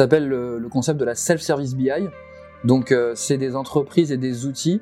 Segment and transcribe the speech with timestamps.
[0.00, 1.90] s'appelle le, le, concept de la self-service BI.
[2.62, 4.80] Donc euh, c'est des entreprises et des outils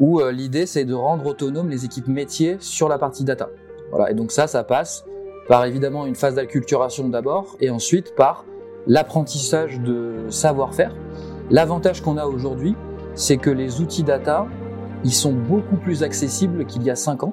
[0.00, 3.50] où euh, l'idée c'est de rendre autonomes les équipes métiers sur la partie data.
[3.92, 5.04] Voilà, et donc ça, ça passe
[5.46, 8.46] par évidemment une phase d'acculturation d'abord et ensuite par
[8.88, 10.92] l'apprentissage de savoir-faire.
[11.52, 12.74] L'avantage qu'on a aujourd'hui,
[13.14, 14.48] c'est que les outils data,
[15.04, 17.32] ils sont beaucoup plus accessibles qu'il y a 5 ans.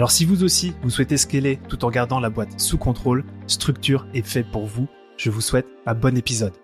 [0.00, 4.06] Alors si vous aussi, vous souhaitez scaler tout en gardant la boîte sous contrôle, Structure
[4.14, 4.88] est fait pour vous.
[5.18, 6.54] Je vous souhaite un bon épisode.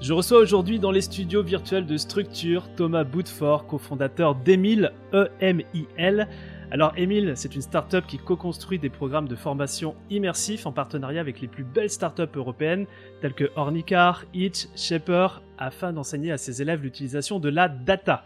[0.00, 6.26] Je reçois aujourd'hui dans les studios virtuels de Structure Thomas Boutfort, cofondateur d'Emile, E-M-I-L.
[6.72, 11.40] Alors Emile, c'est une startup qui co-construit des programmes de formation immersifs en partenariat avec
[11.40, 12.86] les plus belles startups européennes
[13.20, 18.24] telles que Ornicar, Itch, Shaper, afin d'enseigner à ses élèves l'utilisation de la data.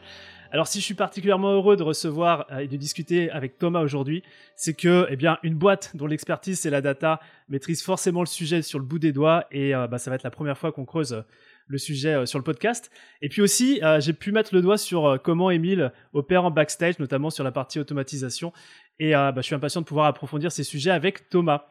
[0.53, 4.23] Alors si je suis particulièrement heureux de recevoir euh, et de discuter avec Thomas aujourd'hui,
[4.55, 8.61] c'est que eh bien une boîte dont l'expertise c'est la data maîtrise forcément le sujet
[8.61, 10.85] sur le bout des doigts et euh, bah, ça va être la première fois qu'on
[10.85, 11.23] creuse euh,
[11.69, 12.91] le sujet sur le podcast.
[13.23, 17.31] Et puis aussi, j'ai pu mettre le doigt sur comment Emile opère en backstage, notamment
[17.31, 18.53] sur la partie automatisation.
[18.99, 21.67] Et bah, je suis impatient de pouvoir approfondir ces sujets avec Thomas.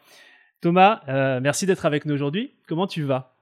[0.62, 1.02] Thomas,
[1.42, 2.56] merci d'être avec nous aujourd'hui.
[2.68, 3.36] Comment tu vas?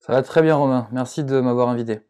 [0.00, 2.00] Ça va très bien Romain, merci de m'avoir invité.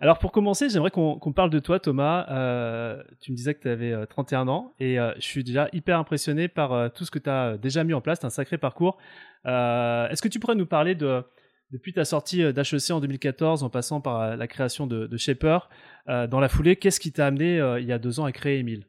[0.00, 2.26] Alors pour commencer, j'aimerais qu'on parle de toi, Thomas.
[2.30, 5.98] Euh, tu me disais que tu avais 31 ans et euh, je suis déjà hyper
[5.98, 8.18] impressionné par euh, tout ce que tu as déjà mis en place.
[8.20, 8.98] C'est un sacré parcours.
[9.44, 11.22] Est-ce que tu pourrais nous parler de,
[11.70, 15.68] depuis ta sortie d'HEC en 2014, en passant par la création de, Shaper,
[16.06, 18.86] dans la foulée, qu'est-ce qui t'a amené il y a deux ans à créer Emile?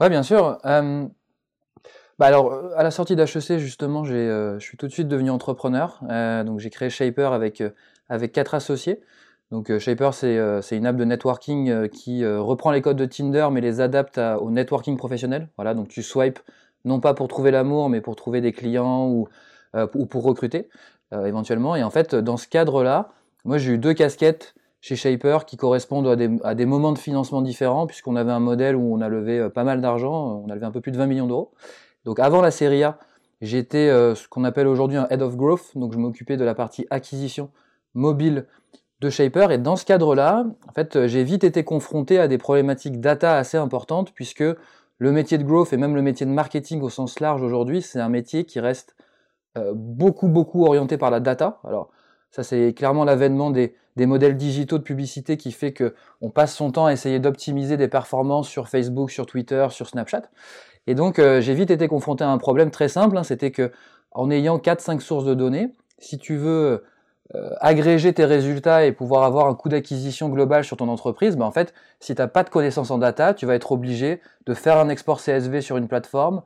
[0.00, 0.58] Oui, bien sûr.
[0.62, 6.00] Bah alors, à la sortie d'HEC, justement, je suis tout de suite devenu entrepreneur.
[6.46, 7.62] donc j'ai créé Shaper avec
[8.08, 9.00] avec quatre associés.
[9.50, 13.04] Donc euh, Shaper, euh, c'est une app de networking euh, qui reprend les codes de
[13.04, 15.48] Tinder mais les adapte au networking professionnel.
[15.56, 16.40] Voilà, donc tu swipes
[16.84, 19.28] non pas pour trouver l'amour mais pour trouver des clients ou,
[19.94, 20.68] ou pour recruter
[21.12, 21.76] éventuellement.
[21.76, 23.10] Et en fait, dans ce cadre-là,
[23.44, 26.98] moi j'ai eu deux casquettes chez Shaper qui correspondent à des, à des moments de
[26.98, 30.54] financement différents puisqu'on avait un modèle où on a levé pas mal d'argent, on a
[30.54, 31.52] levé un peu plus de 20 millions d'euros.
[32.04, 32.98] Donc avant la série A,
[33.40, 36.86] j'étais ce qu'on appelle aujourd'hui un head of growth, donc je m'occupais de la partie
[36.90, 37.50] acquisition
[37.94, 38.46] mobile
[39.00, 39.50] de Shaper.
[39.50, 43.56] Et dans ce cadre-là, en fait, j'ai vite été confronté à des problématiques data assez
[43.56, 44.44] importantes, puisque
[44.98, 48.00] le métier de growth et même le métier de marketing au sens large aujourd'hui, c'est
[48.00, 48.94] un métier qui reste
[49.56, 51.60] euh, beaucoup, beaucoup orienté par la data.
[51.64, 51.90] Alors,
[52.30, 56.72] ça, c'est clairement l'avènement des, modèles digitaux de publicité qui fait que on passe son
[56.72, 60.22] temps à essayer d'optimiser des performances sur Facebook, sur Twitter, sur Snapchat.
[60.88, 63.70] Et donc, euh, j'ai vite été confronté à un problème très simple, hein, c'était que
[64.10, 66.84] en ayant 4-5 sources de données, si tu veux euh,
[67.60, 71.50] agréger tes résultats et pouvoir avoir un coût d'acquisition global sur ton entreprise, ben en
[71.50, 74.78] fait, si tu n'as pas de connaissances en data, tu vas être obligé de faire
[74.78, 76.42] un export CSV sur une plateforme,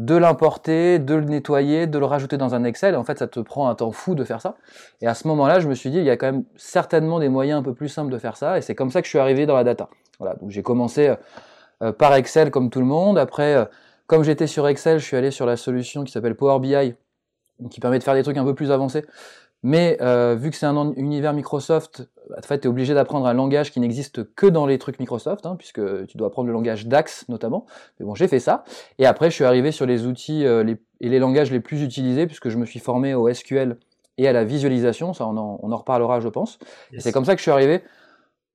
[0.00, 2.96] de l'importer, de le nettoyer, de le rajouter dans un Excel.
[2.96, 4.56] En fait, ça te prend un temps fou de faire ça.
[5.02, 7.28] Et à ce moment-là, je me suis dit, il y a quand même certainement des
[7.28, 8.56] moyens un peu plus simples de faire ça.
[8.56, 9.90] Et c'est comme ça que je suis arrivé dans la data.
[10.18, 10.36] Voilà.
[10.36, 11.16] Donc j'ai commencé euh,
[11.82, 13.18] euh, par Excel comme tout le monde.
[13.18, 13.68] Après,
[14.06, 16.94] comme j'étais sur Excel, je suis allé sur la solution qui s'appelle Power BI,
[17.70, 19.04] qui permet de faire des trucs un peu plus avancés.
[19.62, 23.34] Mais euh, vu que c'est un univers Microsoft, en fait, tu es obligé d'apprendre un
[23.34, 26.86] langage qui n'existe que dans les trucs Microsoft, hein, puisque tu dois apprendre le langage
[26.86, 27.66] DAX notamment.
[27.98, 28.64] Mais bon, j'ai fait ça.
[28.98, 31.82] Et après, je suis arrivé sur les outils euh, les, et les langages les plus
[31.82, 33.76] utilisés, puisque je me suis formé au SQL
[34.16, 35.12] et à la visualisation.
[35.12, 36.58] Ça, on en, on en reparlera, je pense.
[36.92, 37.82] Et c'est comme ça que je suis arrivé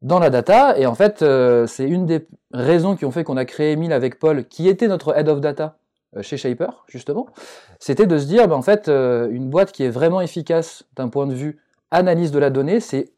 [0.02, 0.78] dans la data.
[0.78, 3.94] Et en fait, euh, c'est une des raisons qui ont fait qu'on a créé Emile
[3.94, 5.78] avec Paul, qui était notre head of data
[6.22, 7.28] chez Shaper, justement,
[7.80, 11.10] c'était de se dire, ben, en fait, euh, une boîte qui est vraiment efficace d'un
[11.10, 11.60] point de vue
[11.92, 13.12] analyse de la donnée, c'est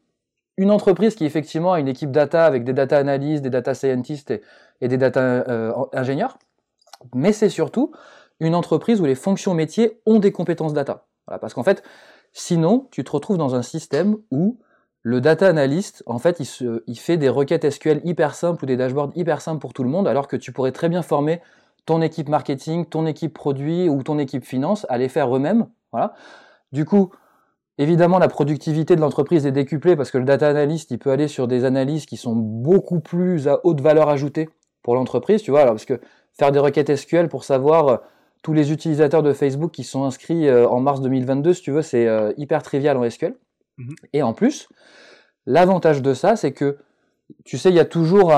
[0.57, 4.33] une entreprise qui effectivement a une équipe data avec des data analysts, des data scientists
[4.81, 6.37] et, des data euh, ingénieurs,
[7.13, 7.91] mais c'est surtout
[8.39, 11.05] une entreprise où les fonctions métiers ont des compétences data.
[11.25, 11.83] Parce qu'en fait,
[12.33, 14.59] sinon, tu te retrouves dans un système où
[15.01, 19.11] le data analyst, en fait, il fait des requêtes SQL hyper simples ou des dashboards
[19.15, 21.41] hyper simples pour tout le monde, alors que tu pourrais très bien former
[21.87, 25.67] ton équipe marketing, ton équipe produit ou ton équipe finance à les faire eux-mêmes.
[25.93, 26.13] Voilà.
[26.73, 27.11] Du coup,
[27.77, 31.29] évidemment, la productivité de l'entreprise est décuplée parce que le data analyst, il peut aller
[31.29, 34.49] sur des analyses qui sont beaucoup plus à haute valeur ajoutée
[34.83, 35.61] pour l'entreprise, tu vois.
[35.61, 36.01] Alors, parce que
[36.37, 37.97] faire des requêtes SQL pour savoir euh,
[38.43, 42.07] tous les utilisateurs de Facebook qui sont inscrits en mars 2022, si tu veux, c'est
[42.37, 43.33] hyper trivial en SQL.
[43.77, 43.95] Mhm.
[44.13, 44.69] Et en plus,
[45.45, 46.77] l'avantage de ça, c'est que,
[47.45, 48.31] tu sais, il y a toujours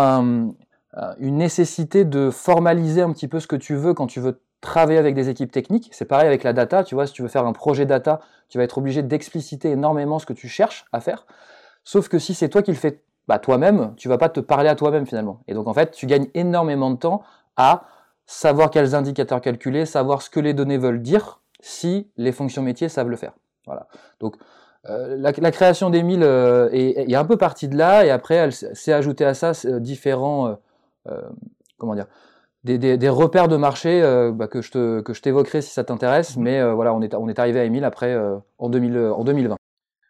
[1.19, 4.99] une nécessité de formaliser un petit peu ce que tu veux quand tu veux travailler
[4.99, 5.89] avec des équipes techniques.
[5.91, 8.19] C'est pareil avec la data, tu vois, si tu veux faire un projet data,
[8.49, 11.25] tu vas être obligé d'expliciter énormément ce que tu cherches à faire.
[11.83, 14.69] Sauf que si c'est toi qui le fais bah, toi-même, tu vas pas te parler
[14.69, 15.41] à toi-même finalement.
[15.47, 17.21] Et donc en fait, tu gagnes énormément de temps
[17.57, 17.83] à
[18.25, 22.89] savoir quels indicateurs calculer, savoir ce que les données veulent dire, si les fonctions métiers
[22.89, 23.33] savent le faire.
[23.65, 23.87] Voilà.
[24.19, 24.35] Donc
[24.87, 28.93] euh, la, création d'Emile euh, est, un peu partie de là, et après elle s'est
[28.93, 30.57] ajoutée à ça euh, différents
[31.77, 32.07] comment dire
[32.63, 34.01] des, repères de marché
[34.33, 37.65] bah, que je t'évoquerai si ça t'intéresse, mais voilà, on est, on est arrivé à
[37.65, 38.17] Emile après
[38.57, 39.55] en, 2000, en 2020.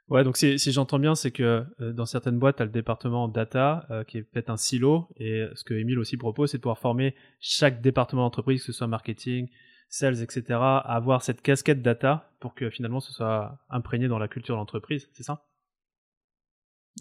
[0.09, 3.27] Ouais, donc si, j'entends bien, c'est que euh, dans certaines boîtes, tu as le département
[3.27, 6.63] data euh, qui est peut-être un silo, et ce que Emile aussi propose, c'est de
[6.63, 9.49] pouvoir former chaque département d'entreprise, que ce soit marketing,
[9.87, 14.27] sales, etc., à avoir cette casquette data pour que finalement ce soit imprégné dans la
[14.27, 15.43] culture de l'entreprise, c'est ça?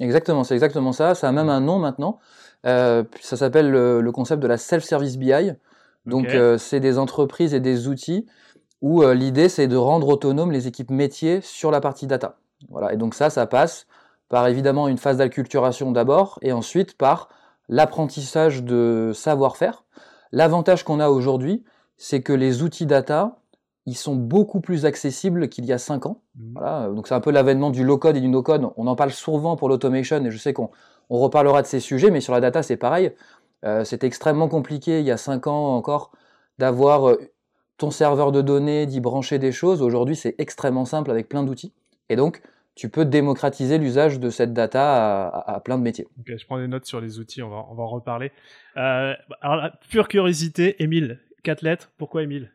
[0.00, 1.14] Exactement, c'est exactement ça.
[1.14, 2.18] Ça a même un nom maintenant.
[2.66, 5.52] Euh, ça s'appelle le, concept de la self-service BI.
[6.06, 6.28] Donc
[6.58, 8.26] c'est des entreprises et des outils
[8.80, 12.38] où l'idée c'est de rendre autonomes les équipes métiers sur la partie data.
[12.70, 12.92] Voilà.
[12.92, 13.86] Et donc ça, ça passe
[14.28, 17.28] par évidemment une phase d'acculturation d'abord, et ensuite par
[17.68, 19.84] l'apprentissage de savoir-faire.
[20.32, 21.64] L'avantage qu'on a aujourd'hui,
[21.96, 23.38] c'est que les outils data,
[23.88, 26.20] ils sont beaucoup plus accessibles qu'il y a 5 ans.
[26.37, 26.52] Mmh.
[26.55, 26.88] Voilà.
[26.88, 28.69] Donc c'est un peu l'avènement du low-code et du no-code.
[28.76, 30.70] On en parle souvent pour l'automation, et je sais qu'on
[31.08, 33.12] reparlera de ces sujets, mais sur la data, c'est pareil.
[33.64, 36.12] Euh, C'était extrêmement compliqué il y a 5 ans encore
[36.58, 37.17] d'avoir euh,
[37.79, 39.82] ton serveur de données, d'y brancher des choses.
[39.82, 41.73] Aujourd'hui, c'est extrêmement simple avec plein d'outils.
[42.11, 42.43] Et donc,
[42.75, 46.06] tu peux démocratiser l'usage de cette data à, plein de métiers.
[46.20, 48.31] Ok, je prends des notes sur les outils, on va, on va en reparler.
[48.76, 52.52] Euh, alors, pure curiosité, Émile, quatre lettres, pourquoi Émile?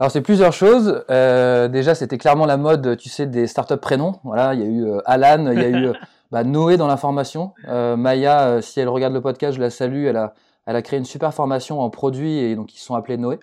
[0.00, 1.04] Alors c'est plusieurs choses.
[1.10, 4.18] Euh, déjà, c'était clairement la mode, tu sais, des startups prénoms.
[4.24, 5.92] Voilà, il y a eu euh, Alan, il y a eu
[6.32, 7.52] bah, Noé dans la formation.
[7.68, 10.06] Maya, si elle regarde le podcast, je la salue.
[10.06, 10.34] Elle a,
[10.66, 13.38] elle a créé une super formation en produits et donc ils sont appelés Noé.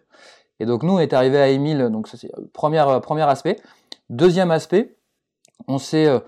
[0.59, 3.57] Et donc nous, on est arrivé à Emile, donc ça c'est le premier, premier aspect.
[4.09, 4.95] Deuxième aspect,
[5.68, 6.19] on s'est euh,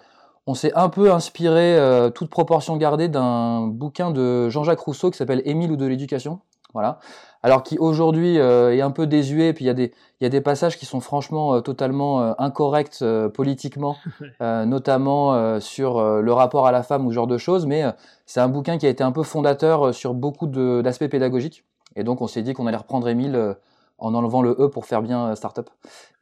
[0.45, 5.17] on s'est un peu inspiré, euh, toute proportion gardée, d'un bouquin de Jean-Jacques Rousseau qui
[5.17, 6.39] s'appelle Émile ou de l'éducation.
[6.73, 6.99] Voilà.
[7.41, 10.29] Alors qui aujourd'hui euh, est un peu désuet, puis il y, a des, y a
[10.29, 13.03] des passages qui sont franchement totalement incorrects
[13.33, 13.95] politiquement,
[14.41, 17.83] notamment sur le rapport à la femme ou ce genre de choses, mais
[18.25, 21.63] c'est un bouquin qui a été un peu fondateur sur beaucoup d'aspects pédagogiques.
[21.95, 23.55] Et donc on s'est dit qu'on allait reprendre Émile
[23.99, 25.69] en enlevant le E pour faire bien euh, startup.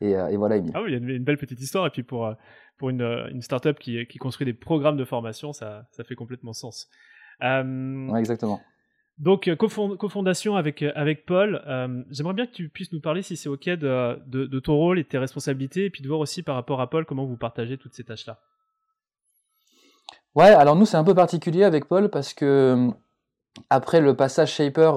[0.02, 1.88] Et, euh, et voilà, Ah oui, il y a une, belle petite histoire.
[1.88, 2.34] Et puis pour, euh,
[2.78, 6.54] pour une, une startup qui, qui construit des programmes de formation, ça, ça fait complètement
[6.54, 6.90] sens.
[7.42, 8.60] Ouais, exactement.
[9.20, 11.62] Donc, cofondation avec, avec Paul,
[12.12, 15.08] j'aimerais bien que tu puisses nous parler, si c'est OK, de, ton rôle et de
[15.08, 17.94] tes responsabilités, et puis de voir aussi par rapport à Paul comment vous partagez toutes
[17.94, 18.40] ces tâches-là.
[20.36, 22.90] Ouais, alors nous, c'est un peu particulier avec Paul parce que
[23.72, 24.92] après le passage Shaper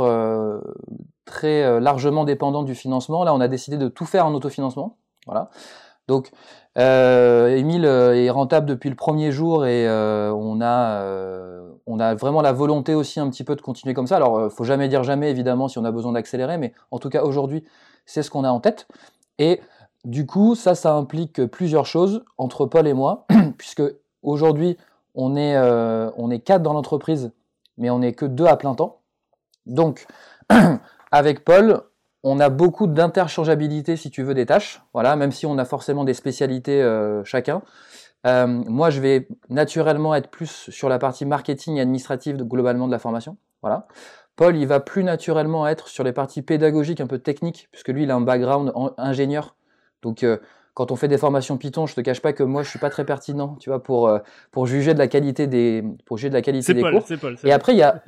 [1.30, 3.24] très euh, largement dépendant du financement.
[3.24, 4.98] Là, on a décidé de tout faire en autofinancement.
[5.26, 5.50] Voilà.
[6.10, 6.32] Donc,
[6.76, 11.04] euh, Emile euh, est rentable depuis le premier jour et on, a,
[11.86, 14.16] on a vraiment la volonté aussi un petit peu de continuer comme ça.
[14.16, 17.10] Alors, il faut jamais dire jamais, évidemment, si on a besoin d'accélérer, mais en tout
[17.10, 17.62] cas, aujourd'hui,
[18.06, 18.88] c'est ce qu'on a en tête.
[19.38, 19.60] Et
[20.04, 23.24] du coup, ça, ça implique plusieurs choses entre Paul et moi,
[23.56, 23.84] puisque
[24.22, 24.76] aujourd'hui,
[25.14, 27.30] on on est quatre dans l'entreprise,
[27.78, 29.02] mais on n'est que deux à plein temps.
[29.64, 30.08] Donc,
[31.12, 31.82] Avec Paul,
[32.22, 34.82] on a beaucoup d'interchangeabilité, si tu veux, des tâches.
[34.92, 37.62] Voilà, même si on a forcément des spécialités euh, chacun.
[38.26, 42.86] Euh, moi, je vais naturellement être plus sur la partie marketing et administrative de, globalement
[42.86, 43.38] de la formation.
[43.62, 43.86] Voilà.
[44.36, 48.02] Paul, il va plus naturellement être sur les parties pédagogiques, un peu techniques, puisque lui,
[48.02, 49.56] il a un background ingénieur.
[50.02, 50.36] Donc, euh,
[50.74, 52.90] quand on fait des formations Python, je te cache pas que moi, je suis pas
[52.90, 54.10] très pertinent, tu vois, pour
[54.50, 57.06] pour juger de la qualité des pour juger de la qualité des Paul, cours.
[57.20, 58.02] Paul, et après, il y a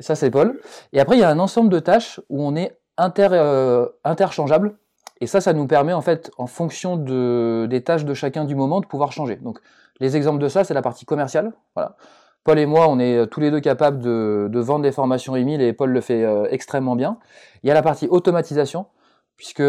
[0.00, 0.58] et ça, c'est Paul.
[0.94, 4.74] Et après, il y a un ensemble de tâches où on est inter, euh, interchangeable.
[5.20, 8.54] Et ça, ça nous permet, en fait, en fonction de, des tâches de chacun du
[8.54, 9.36] moment, de pouvoir changer.
[9.36, 9.58] Donc,
[10.00, 11.52] les exemples de ça, c'est la partie commerciale.
[11.74, 11.96] Voilà.
[12.44, 15.60] Paul et moi, on est euh, tous les deux capables de, vendre des formations Emile
[15.60, 17.18] et Paul le fait euh, extrêmement bien.
[17.62, 18.86] Il y a la partie automatisation,
[19.36, 19.62] puisque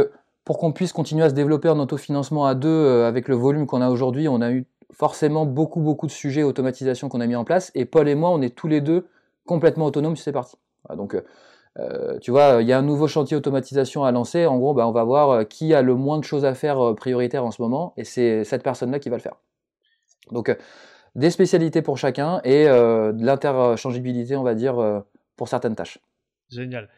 [0.46, 3.82] pour qu'on puisse continuer à se développer en autofinancement à deux avec le volume qu'on
[3.82, 7.44] a aujourd'hui, on a eu forcément beaucoup, beaucoup de sujets automatisation qu'on a mis en
[7.44, 7.72] place.
[7.76, 9.08] Et Paul et moi, on est tous les deux
[9.46, 10.58] complètement autonome si c'est parti.
[10.96, 11.16] donc,
[11.80, 14.46] euh, tu vois, il y a un nouveau chantier automatisation à lancer.
[14.46, 16.96] En gros, bah, on va voir euh, qui a le moins de choses à faire
[16.96, 19.36] prioritaire en ce moment, et c'est cette personne-là qui va le faire.
[20.32, 20.56] Donc,
[21.16, 25.04] des spécialités pour chacun et de l'interchangeabilité, on va dire,
[25.36, 26.00] pour certaines tâches.
[26.50, 26.90] Génial.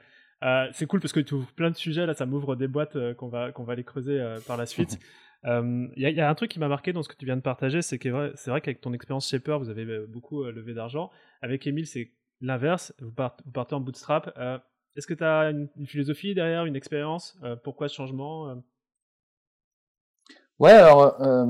[0.73, 3.29] c'est cool parce que tu ouvres plein de sujets là, ça m'ouvre des boîtes qu'on
[3.29, 4.99] va qu'on va les creuser par la suite.
[5.45, 7.41] Il y, y, a un truc qui m'a marqué dans ce que tu viens de
[7.41, 11.09] partager, c'est que c'est vrai qu'avec ton expérience chez Peur, vous avez beaucoup levé d'argent.
[11.41, 12.11] Avec Emile, c'est
[12.45, 12.93] l'inverse.
[13.01, 14.37] Vous, partez en bootstrap.
[14.95, 18.55] Est-ce que tu as une, philosophie derrière, une expérience Pourquoi ce changement
[20.59, 21.45] Ouais, alors euh,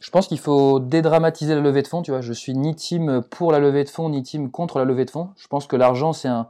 [0.00, 2.02] je pense qu'il faut dédramatiser la levée de fonds.
[2.02, 4.84] Tu vois, je suis ni team pour la levée de fonds, ni team contre la
[4.84, 5.30] levée de fonds.
[5.36, 6.48] Je pense que l'argent c'est un,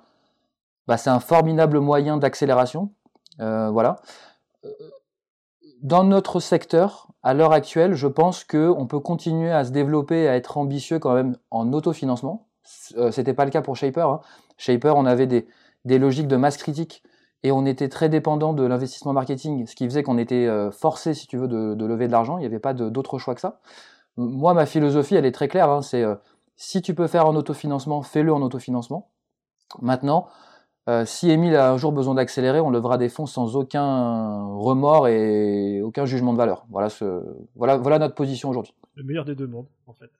[0.86, 2.90] bah, un formidable moyen d'accélération.
[3.40, 3.96] Euh, voilà.
[5.82, 10.28] Dans notre secteur, à l'heure actuelle, je pense que on peut continuer à se développer,
[10.28, 12.45] à être ambitieux quand même en autofinancement.
[12.96, 14.08] Euh, C'était pas le cas pour Shaper.
[14.08, 14.20] Hein.
[14.58, 15.46] Shaper, on avait des,
[15.84, 17.02] des logiques de masse critique
[17.42, 21.14] et on était très dépendant de l'investissement marketing, ce qui faisait qu'on était euh, forcé,
[21.14, 22.38] si tu veux, de, lever de l'argent.
[22.38, 23.60] Il n'y avait pas d'autre choix que ça.
[24.16, 25.70] Moi, ma philosophie, elle est très claire.
[25.70, 26.14] Hein, c'est euh,
[26.56, 29.10] si tu peux faire en autofinancement, fais-le en autofinancement.
[29.82, 30.28] Maintenant,
[31.04, 35.82] si Emile a un jour besoin d'accélérer, on levera des fonds sans aucun remords et
[35.82, 36.64] aucun jugement de valeur.
[36.70, 37.24] Voilà, ce,
[37.56, 38.72] voilà notre position aujourd'hui.
[38.94, 40.10] Le meilleur des deux mondes, en fait.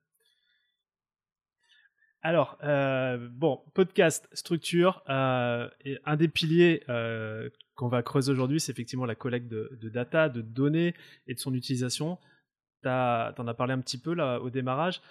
[2.27, 5.05] Alors, euh, bon, podcast, structure.
[5.09, 5.71] Euh,
[6.05, 10.41] un des piliers euh, qu'on va creuser aujourd'hui, c'est effectivement la collecte de, data, de
[10.41, 10.93] données
[11.29, 12.19] et de son utilisation.
[12.83, 15.03] Tu en as parlé un petit peu au démarrage.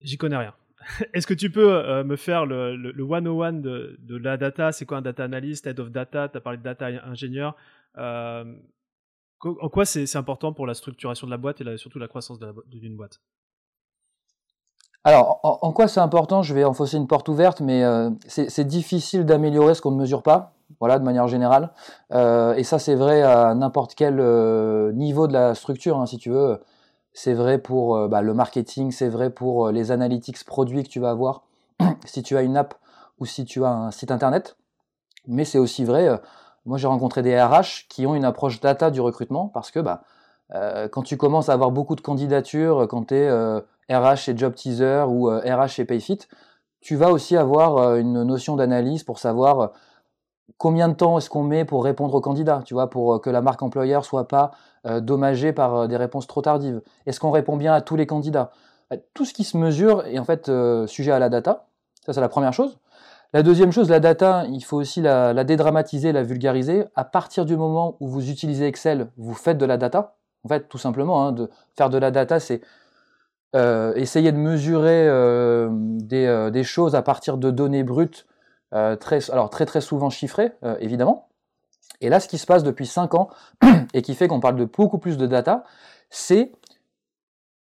[0.00, 0.56] J'y connais rien.
[1.14, 4.72] Est-ce que tu peux me faire le, le, 101 de, de, la data?
[4.72, 6.28] C'est quoi un data analyst, head of data?
[6.28, 7.54] Tu as parlé de data ingénieur.
[7.96, 8.44] en
[9.70, 12.40] quoi c'est important pour la structuration de la boîte et surtout la croissance
[12.72, 13.20] d'une boîte?
[15.04, 16.42] Alors, en, quoi c'est important?
[16.42, 20.22] Je vais enfoncer une porte ouverte, mais euh, c'est difficile d'améliorer ce qu'on ne mesure
[20.22, 21.70] pas, voilà, de manière générale.
[22.12, 26.18] Euh, et ça, c'est vrai à n'importe quel euh, niveau de la structure, hein, si
[26.18, 26.60] tu veux.
[27.14, 31.10] C'est vrai pour bah, le marketing, c'est vrai pour les analytics produits que tu vas
[31.10, 31.42] avoir,
[32.06, 32.74] si tu as une app
[33.18, 34.56] ou si tu as un site internet.
[35.26, 36.08] Mais c'est aussi vrai,
[36.64, 40.04] moi j'ai rencontré des RH qui ont une approche data du recrutement, parce que bah,
[40.90, 43.30] quand tu commences à avoir beaucoup de candidatures, quand tu es
[43.90, 46.18] RH et Job Teaser ou RH euh, et Payfit,
[46.80, 49.68] tu vas aussi avoir euh, une notion d'analyse pour savoir euh,
[50.58, 53.42] combien de temps est-ce qu'on met pour répondre aux candidats, tu vois, pour que la
[53.42, 54.52] marque employeur soit pas
[55.00, 56.82] dommagée par des réponses trop tardives.
[57.06, 58.50] Est-ce qu'on répond bien à tous les candidats?
[59.14, 60.50] Tout ce qui se mesure est en fait
[60.86, 61.68] sujet à la data.
[62.04, 62.78] Ça, c'est la première chose.
[63.32, 66.84] La deuxième chose, la data, il faut aussi la, la, dédramatiser, la vulgariser.
[66.96, 70.16] À partir du moment où vous utilisez Excel, vous faites de la data.
[70.44, 72.60] En fait, tout simplement, hein, de faire de la data, c'est
[73.54, 78.26] euh, essayer de mesurer euh, des, euh, des, choses à partir de données brutes,
[79.00, 81.28] très, alors très très souvent chiffrées, évidemment.
[82.00, 83.28] Et là, ce qui se passe depuis 5 ans,
[83.92, 85.64] et qui fait qu'on parle de beaucoup plus de data,
[86.08, 86.52] c'est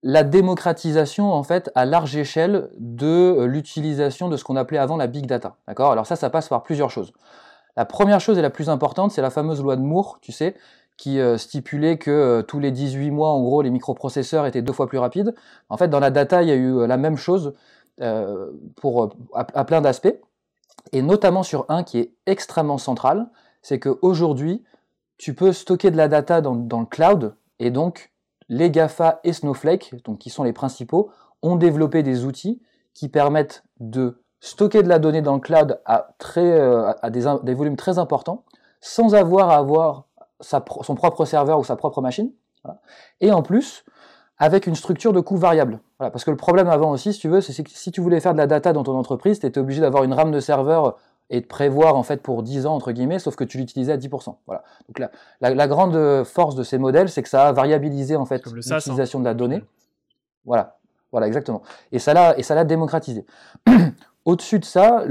[0.04, 5.08] la démocratisation en fait à large échelle de l'utilisation de ce qu'on appelait avant la
[5.08, 5.56] big data.
[5.68, 5.92] D'accord?
[5.92, 7.12] Alors ça, ça passe par plusieurs choses.
[7.76, 10.56] La première chose et la plus importante, c'est la fameuse loi de Moore, tu sais,
[10.98, 14.74] qui euh, stipulait que euh, tous les 18 mois, en gros, les microprocesseurs étaient deux
[14.74, 15.34] fois plus rapides.
[15.70, 17.54] En fait, dans la data, il y a eu euh, la même chose
[18.00, 20.16] à, plein d'aspects,
[20.94, 23.30] et notamment sur un qui est extrêmement central,
[23.62, 24.64] c'est qu'aujourd'hui,
[25.18, 28.12] tu peux stocker de la data dans, le cloud, et donc
[28.50, 31.12] les GAFA et Snowflake, qui sont les principaux,
[31.44, 32.64] ont développé des outils
[32.96, 36.16] qui permettent de stocker de la donnée dans le cloud à,
[37.12, 38.44] des volumes très importants,
[38.82, 40.08] sans avoir à avoir
[40.44, 42.32] son propre serveur ou sa propre machine.
[43.22, 43.84] Et en plus,
[44.38, 45.80] avec une structure de coût variable.
[46.00, 48.20] Voilà, parce que le problème avant aussi, si tu veux, c'est que si tu voulais
[48.20, 50.98] faire de la data dans ton entreprise, tu étais obligé d'avoir une RAM de serveur
[51.30, 53.98] et de prévoir en fait pour 10 ans entre guillemets, sauf que tu l'utilisais à
[53.98, 54.36] 10%.
[54.46, 54.64] Voilà.
[54.88, 58.46] Donc la, la, grande force de ces modèles, c'est que ça a variabilisé en fait
[58.48, 59.64] l'utilisation de la donnée.
[60.46, 60.78] Voilà,
[61.12, 61.62] voilà exactement.
[61.92, 63.26] Et ça l'a et ça l'a démocratisé.
[64.26, 65.06] Au-dessus de ça,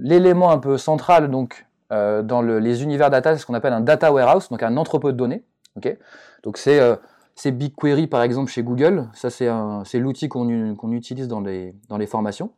[0.00, 3.72] l'élément un peu central donc euh, dans le, les univers data, c'est ce qu'on appelle
[3.72, 5.44] un data warehouse, donc un entrepôt de données.
[5.76, 5.98] Okay
[6.42, 6.96] donc c'est euh,
[7.44, 12.52] BigQuery par exemple chez Google, ça c'est l'outil qu'on utilise dans les, dans les formations.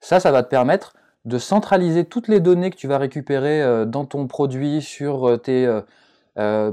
[0.00, 3.84] Ça, ça va te permettre de centraliser toutes les données que tu vas récupérer euh,
[3.84, 5.68] dans ton produit sur euh, tes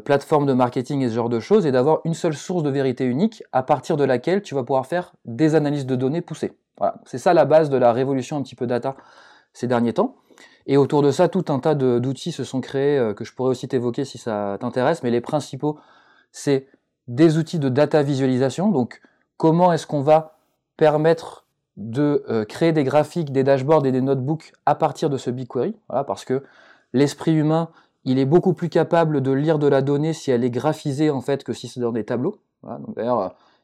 [0.04, 3.06] plateformes de marketing et ce genre de choses, et d'avoir une seule source de vérité
[3.06, 6.52] unique à partir de laquelle tu vas pouvoir faire des analyses de données poussées.
[6.78, 8.98] Voilà, c'est ça la base de la révolution un petit peu data
[9.54, 10.16] ces derniers temps.
[10.66, 13.50] Et autour de ça, tout un tas d'outils se sont créés euh, que je pourrais
[13.50, 15.78] aussi t'évoquer si ça t'intéresse, mais les principaux,
[16.32, 16.68] c'est
[17.08, 18.70] des outils de data visualisation.
[18.70, 19.02] Donc,
[19.38, 20.38] comment est-ce qu'on va
[20.78, 25.30] permettre de euh, créer des graphiques, des dashboards et des notebooks à partir de ce
[25.30, 25.76] BigQuery?
[25.90, 26.44] Voilà, Parce que
[26.94, 27.70] l'esprit humain,
[28.06, 31.22] il est beaucoup plus capable de lire de la donnée si elle est graphisée en
[31.22, 32.38] fait que si c'est dans des tableaux.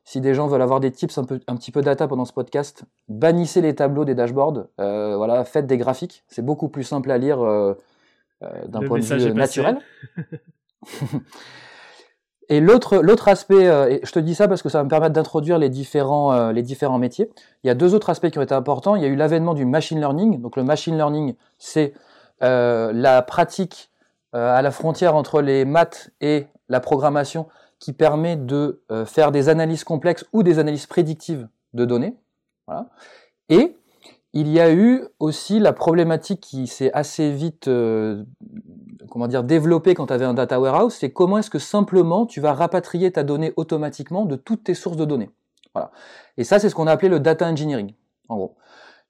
[0.03, 2.33] Si des gens veulent avoir des tips un, peu, un petit peu data pendant ce
[2.33, 4.65] podcast, bannissez les tableaux des dashboards.
[4.77, 6.23] voilà, faites des graphiques.
[6.27, 7.39] C'est beaucoup plus simple à lire
[8.41, 9.79] d'un point de vue naturel.
[12.51, 15.13] Et l'autre, aspect, euh, et je te dis ça parce que ça va me permettre
[15.13, 17.29] d'introduire les différents, euh, les différents métiers.
[17.63, 18.95] Il y a deux autres aspects qui ont été importants.
[18.95, 20.41] Il y a eu l'avènement du machine learning.
[20.41, 21.93] Donc le machine learning, c'est
[22.41, 23.91] euh, la pratique
[24.31, 27.47] à la frontière entre les maths et la programmation
[27.79, 32.17] qui permet de faire des analyses complexes ou des analyses prédictives de données.
[32.67, 32.89] Voilà.
[33.47, 33.75] Et
[34.33, 38.23] il y a eu aussi la problématique qui s'est assez vite euh,
[39.09, 42.39] comment dire, développée quand tu avais un data warehouse, c'est comment est-ce que simplement tu
[42.39, 45.31] vas rapatrier ta donnée automatiquement de toutes tes sources de données.
[45.73, 45.91] Voilà.
[46.37, 47.93] Et ça, c'est ce qu'on a appelé le data engineering,
[48.27, 48.55] en gros.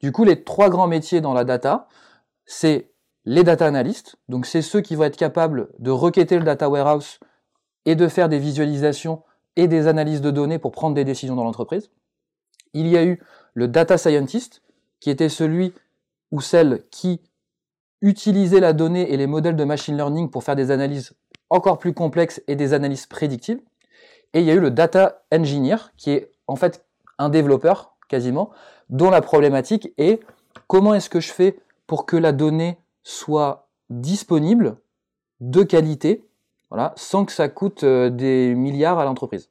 [0.02, 1.88] Du coup, les trois grands métiers dans la data,
[2.46, 2.92] c'est
[3.26, 7.20] les data analysts, donc c'est ceux qui vont être capables de requêter le data warehouse
[7.86, 9.24] et de faire des visualisations
[9.56, 11.90] et des analyses de données pour prendre des décisions dans l'entreprise.
[12.74, 13.22] Il y a eu
[13.54, 14.62] le data scientist,
[15.00, 15.74] qui était celui
[16.32, 17.22] ou celle qui
[18.02, 21.14] utilisait la donnée et les modèles de machine learning pour faire des analyses
[21.50, 23.60] encore plus complexes et des analyses prédictives.
[24.34, 26.86] Et il y a eu le data engineer, qui est en fait
[27.18, 28.52] un développeur quasiment,
[28.90, 30.20] dont la problématique est
[30.68, 34.78] comment est-ce que je fais pour que la donnée soit disponible,
[35.40, 36.29] de qualité,
[36.70, 39.50] voilà, sans que ça coûte euh, des milliards à l'entreprise.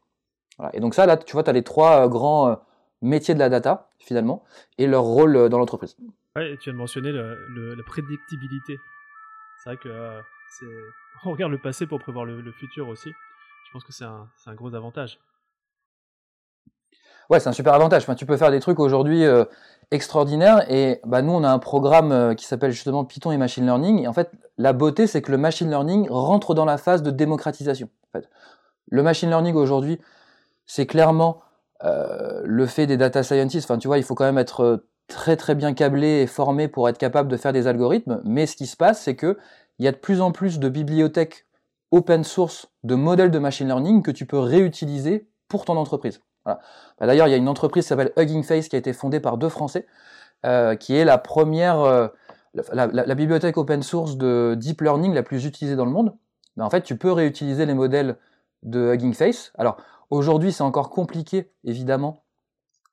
[0.73, 2.55] Et donc ça, là, tu vois, tu as les trois euh, grands euh,
[3.03, 4.45] métiers de la data, finalement,
[4.77, 5.97] et leur rôle dans l'entreprise.
[6.37, 8.77] Ouais, tu viens de mentionner le, la prédictibilité.
[9.63, 10.21] C'est vrai que euh,
[11.25, 13.11] on regarde le passé pour prévoir le, futur aussi.
[13.11, 15.19] Je pense que c'est un, un, gros avantage.
[17.31, 18.03] Ouais, c'est un super avantage.
[18.03, 19.45] Enfin, tu peux faire des trucs aujourd'hui euh,
[19.91, 20.71] extraordinaires.
[20.71, 24.03] Et bah, nous, on a un programme qui s'appelle justement Python et Machine Learning.
[24.03, 27.11] Et en fait, la beauté, c'est que le machine learning rentre dans la phase de
[27.11, 27.89] démocratisation.
[28.91, 30.01] Le machine learning aujourd'hui,
[30.67, 31.41] c'est clairement
[31.85, 34.89] euh, le fait des data scientists, enfin tu vois, il faut quand même être euh,
[35.07, 38.21] très très bien câblé et formé pour être capable de faire des algorithmes.
[38.25, 39.39] Mais ce qui se passe, c'est que
[39.79, 41.47] il y a de plus en plus de bibliothèques
[41.93, 46.21] open source de modèles de machine learning que tu peux réutiliser pour ton entreprise.
[46.45, 46.61] Bah,
[47.01, 49.37] d'ailleurs, il y a une entreprise qui s'appelle Hugging Face qui a été fondée par
[49.37, 49.87] deux Français,
[50.47, 52.09] euh, qui est la première, euh,
[52.73, 56.17] la, bibliothèque open source de deep learning la plus utilisée dans le monde.
[56.57, 58.17] Mais en fait, tu peux réutiliser les modèles
[58.63, 59.53] de Hugging Face.
[59.59, 59.77] Alors,
[60.11, 62.25] Aujourd'hui, c'est encore compliqué, évidemment,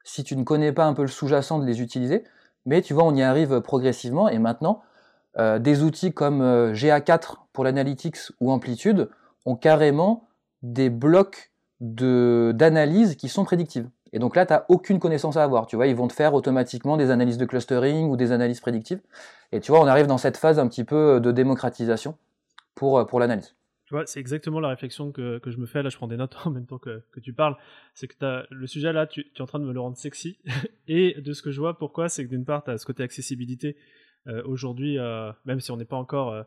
[0.03, 2.25] si tu ne connais pas un peu le sous-jacent de les utiliser,
[2.65, 4.81] mais tu vois, on y arrive progressivement, et maintenant,
[5.38, 9.10] euh, des outils comme euh, GA4 pour l'analytics ou Amplitude
[9.45, 10.27] ont carrément
[10.62, 13.89] des blocs d'analyse qui sont prédictives.
[14.13, 15.67] Et donc là, tu n'as aucune connaissance à avoir.
[15.67, 19.01] Tu vois, ils vont te faire automatiquement des analyses de clustering ou des analyses prédictives.
[19.51, 22.17] Et tu vois, on arrive dans cette phase un petit peu de démocratisation
[22.75, 23.55] pour, pour l'analyse.
[23.85, 25.83] Tu vois, c'est exactement la réflexion que, que, je me fais.
[25.83, 27.55] Là, je prends des notes en même temps que, que tu parles.
[27.93, 30.39] C'est que as, le sujet là, tu, es en train de me le rendre sexy.
[30.88, 33.03] Et de ce que je vois, pourquoi C'est que d'une part, tu as ce côté
[33.03, 33.77] accessibilité.
[34.27, 36.43] Euh, Aujourd'hui, euh, même si on n'est pas encore euh,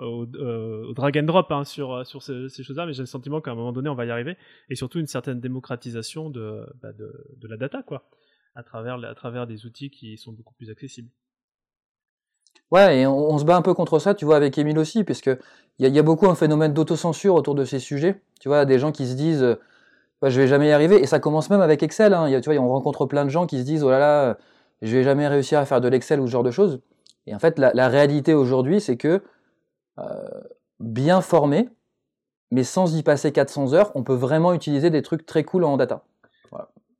[0.00, 3.40] au, euh, au, drag and drop hein, sur, sur ces, choses-là, mais j'ai le sentiment
[3.40, 4.36] qu'à un moment donné, on va y arriver.
[4.68, 8.08] Et surtout, une certaine démocratisation de, bah de, la data, quoi,
[8.54, 11.10] à travers, à travers des outils qui sont beaucoup plus accessibles.
[12.70, 15.30] Ouais, et on, se bat un peu contre ça, tu vois, avec Emile aussi, puisque
[15.78, 18.20] il y, a beaucoup un phénomène d'autocensure autour de ces sujets.
[18.40, 19.56] Tu vois, des gens qui se disent, euh,
[20.22, 22.14] bah, je vais jamais y arriver, et ça commence même avec Excel.
[22.14, 22.28] Hein.
[22.28, 24.38] Y a, tu vois, on rencontre plein de gens qui se disent, oh là là,
[24.82, 26.80] je vais jamais réussir à faire de l'Excel ou ce genre de choses.
[27.26, 29.20] Et en fait, la, réalité aujourd'hui, c'est que euh,
[30.78, 31.68] bien formé,
[32.50, 35.76] mais sans y passer 400 heures, on peut vraiment utiliser des trucs très cool en
[35.76, 36.04] data.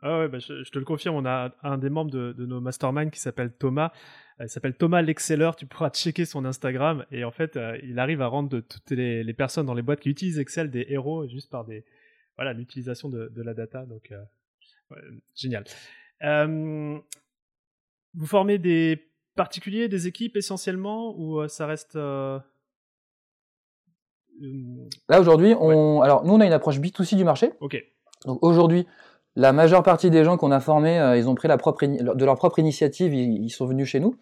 [0.02, 3.10] Ah ouais, bah je, te le confirme, on a un des membres de, nos masterminds
[3.10, 3.92] qui s'appelle Thomas,
[4.40, 8.22] il s'appelle Thomas l'Exceller, tu pourras checker son Instagram et en fait euh, il arrive
[8.22, 11.66] à rendre toutes les, personnes dans les boîtes qui utilisent Excel des héros juste par
[11.66, 11.84] des
[12.36, 14.96] voilà l'utilisation de, la data donc euh,
[15.34, 15.64] génial.
[16.22, 16.98] Euh,
[18.14, 22.38] vous formez des particuliers, des équipes essentiellement ou euh, ça reste euh,
[25.08, 26.04] Là aujourd'hui, on ouais.
[26.04, 27.52] alors nous on a une approche B2C du marché.
[27.60, 27.76] Ok.
[28.26, 28.86] Donc aujourd'hui,
[29.36, 32.24] la majeure partie des gens qu'on a formés, euh, ils ont pris la propre de
[32.24, 34.16] leur propre initiative, ils, ils, sont venus chez nous.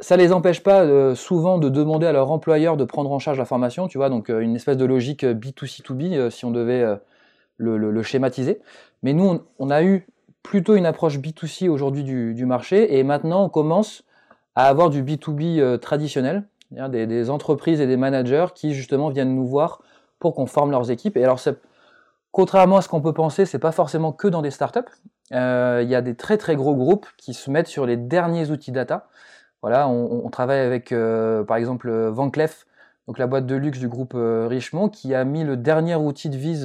[0.00, 3.38] Ça les empêche pas euh, souvent de demander à leur employeur de prendre en charge
[3.38, 6.84] la formation, tu vois, donc euh, une espèce de logique B2C2B euh, si on devait
[7.56, 8.60] le, le, le, schématiser.
[9.02, 10.06] Mais nous, on, on, a eu
[10.42, 14.04] plutôt une approche B2C aujourd'hui du, du, marché et maintenant on commence
[14.54, 15.78] à avoir du B2B euh,
[16.70, 19.82] traditionnel, des, entreprises et des managers qui justement viennent nous voir
[20.18, 21.16] pour qu'on forme leurs équipes.
[21.16, 21.38] Et alors,
[22.30, 24.80] Contrairement à ce qu'on peut penser, c'est pas forcément que dans des startups.
[25.32, 28.50] Euh, il y a des très très gros groupes qui se mettent sur les derniers
[28.50, 29.08] outils data.
[29.62, 32.64] Voilà, on, travaille avec euh, par exemple Van Cleef,
[33.08, 36.30] donc la boîte de luxe du groupe euh, Richemont, qui a mis le dernier outil
[36.30, 36.64] de vise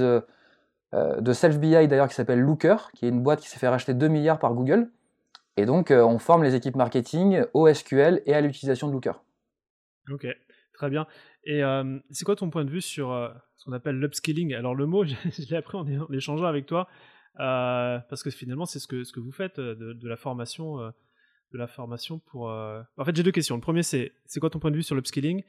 [0.93, 4.09] de self-BI d'ailleurs qui s'appelle Looker, qui est une boîte qui s'est fait racheter 2
[4.09, 4.91] milliards par Google.
[5.57, 9.23] Et donc, on forme les équipes marketing au SQL et à l'utilisation de Looker.
[10.09, 10.27] Ok,
[10.73, 11.07] très bien.
[11.45, 11.61] Et
[12.11, 13.09] c'est quoi ton point de vue sur
[13.55, 14.53] ce qu'on appelle l'upskilling?
[14.53, 15.15] Alors, le mot, je,
[15.49, 16.87] l'ai appris en, échangeant avec toi,
[17.35, 20.77] parce que finalement, c'est ce que, ce que vous faites de, la formation.
[20.77, 22.49] de la formation pour.
[22.49, 23.55] En fait, j'ai deux questions.
[23.55, 25.43] Le premier, c'est c'est quoi ton point de vue sur l'upskilling?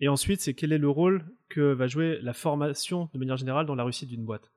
[0.00, 3.66] Et ensuite, c'est quel est le rôle que va jouer la formation de manière générale
[3.66, 4.52] dans la réussite d'une boîte?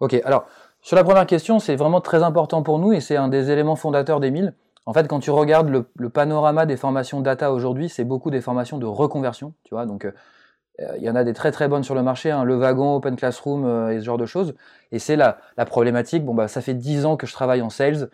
[0.00, 0.46] Ok, alors
[0.80, 3.76] sur la première question, c'est vraiment très important pour nous et c'est un des éléments
[3.76, 4.54] fondateurs d'Emile.
[4.86, 8.78] En fait, quand tu regardes le, panorama des formations data aujourd'hui, c'est beaucoup des formations
[8.78, 9.86] de reconversion, tu vois.
[9.86, 10.12] Donc, euh,
[10.98, 13.16] il y en a des très très bonnes sur le marché, hein, le wagon, Open
[13.16, 14.54] Classroom euh, et ce genre de choses.
[14.92, 16.24] Et c'est la, la problématique.
[16.24, 18.10] Bon, bah, ça fait 10 ans que je travaille en sales.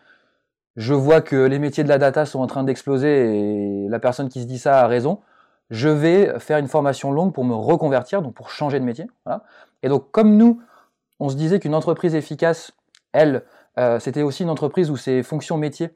[0.77, 4.29] Je vois que les métiers de la data sont en train d'exploser et la personne
[4.29, 5.21] qui se dit ça a raison.
[5.71, 9.07] Je vais faire une formation longue pour me reconvertir, donc pour changer de métier.
[9.83, 10.61] Et donc, comme nous,
[11.19, 12.73] on se disait qu'une entreprise efficace,
[13.13, 13.43] elle,
[13.79, 15.91] euh, c'était aussi une entreprise où ses fonctions métiers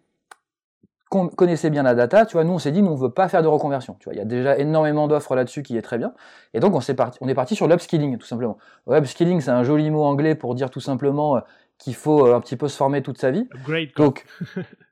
[1.37, 2.27] connaissaient bien la data.
[2.27, 3.97] Tu vois, nous, on s'est dit, nous, on veut pas faire de reconversion.
[4.01, 6.15] Tu vois, il y a déjà énormément d'offres là-dessus qui est très bien.
[6.53, 8.59] Et donc, on, est parti, on est parti sur l'upskilling, tout simplement.
[8.87, 11.41] L'upskilling, c'est un joli mot anglais pour dire tout simplement euh,
[11.79, 13.49] qu'il faut euh, un petit peu se former toute sa vie.
[13.65, 13.97] Great.
[13.97, 14.25] Donc,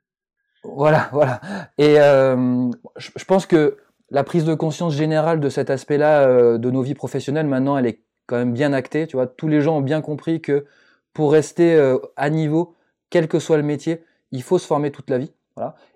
[0.63, 1.41] voilà, voilà.
[1.77, 3.77] Et je pense que
[4.09, 8.03] la prise de conscience générale de cet aspect-là de nos vies professionnelles, maintenant, elle est
[8.27, 9.07] quand même bien acté.
[9.07, 10.65] Tu vois, tous les gens ont bien compris que
[11.13, 12.75] pour rester euh, à niveau,
[13.09, 15.31] quel que soit le métier, il faut se former toute la vie.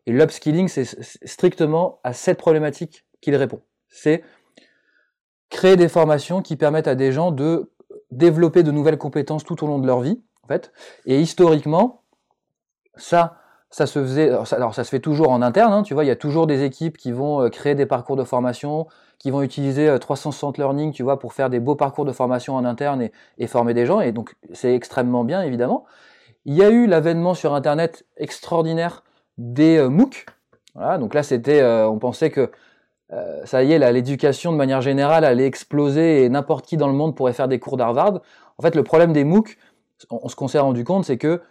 [0.05, 0.85] Et l'upskilling, c'est
[1.25, 3.61] strictement à cette problématique qu'il répond.
[3.89, 4.23] C'est
[5.49, 7.71] créer des formations qui permettent à des gens de
[8.11, 10.71] développer de nouvelles compétences tout au long de leur vie, en fait.
[11.05, 12.03] Et historiquement,
[12.95, 13.37] ça,
[13.69, 16.11] ça se faisait, alors ça, se fait toujours en interne, hein, tu vois, il y
[16.11, 18.87] a toujours des équipes qui vont euh, créer des parcours de formation,
[19.19, 22.55] qui vont utiliser 360 euh, Learning, tu vois, pour faire des beaux parcours de formation
[22.55, 23.99] en interne et, former des gens.
[23.99, 25.85] Et donc, c'est extrêmement bien, évidemment.
[26.45, 29.03] Il y a eu l'avènement sur Internet extraordinaire
[29.37, 30.25] des euh, MOOC.
[30.75, 32.51] Voilà, donc là, c'était, euh, on pensait que
[33.45, 37.15] ça y est, l'éducation de manière générale allait exploser et n'importe qui dans le monde
[37.15, 38.19] pourrait faire des cours d'Harvard.
[38.57, 39.57] En fait, le problème des MOOC,
[40.09, 41.41] on, ce qu'on s'est rendu compte, c'est que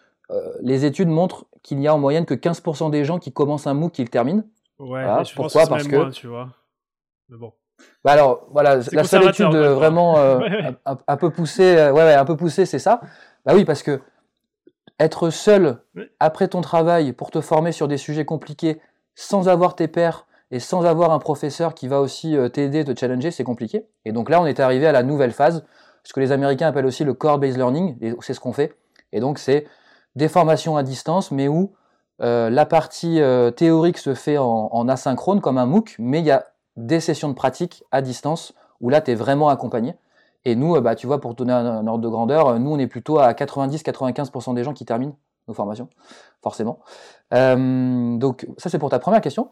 [0.61, 3.73] les études montrent qu'il n'y a en moyenne que 15% des gens qui commencent un
[3.73, 4.43] MOOC qui le terminent.
[4.79, 6.51] Ouais, je Pourquoi pense que Parce que tu vois
[7.31, 7.53] bon.
[8.05, 10.39] Bah alors voilà, la seule étude vraiment euh,
[11.07, 13.01] un, peu poussée, euh, ouais, un peu poussée, c'est ça.
[13.45, 14.01] Bah oui, parce que
[14.99, 15.79] être seul
[16.21, 18.81] après ton travail pour te former sur des sujets compliqués,
[19.15, 22.99] sans avoir tes pairs et sans avoir un professeur qui va aussi euh, t'aider, te
[22.99, 23.87] challenger, c'est compliqué.
[24.05, 25.65] Et donc là, on est arrivé à la nouvelle phase,
[26.05, 28.77] ce que les Américains appellent aussi le core-based learning, et c'est ce qu'on fait.
[29.13, 29.67] Et donc c'est
[30.15, 31.73] des formations à distance, mais où
[32.19, 33.21] la partie
[33.57, 37.29] théorique se fait en, en asynchrone comme un MOOC, mais il y a des sessions
[37.29, 39.95] de pratique à distance où là, tu es vraiment accompagné.
[40.47, 42.79] Et nous, euh, bah, tu vois, pour donner un, ordre de grandeur, euh, nous, on
[42.79, 45.17] est plutôt à 90-95% des gens qui terminent
[45.49, 45.89] nos formations,
[46.41, 46.79] forcément.
[47.35, 49.51] Euh, donc, ça, c'est pour ta première question.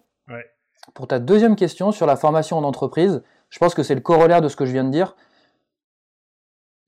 [0.94, 4.40] Pour ta deuxième question sur la formation en entreprise, je pense que c'est le corollaire
[4.40, 5.16] de ce que je viens de dire.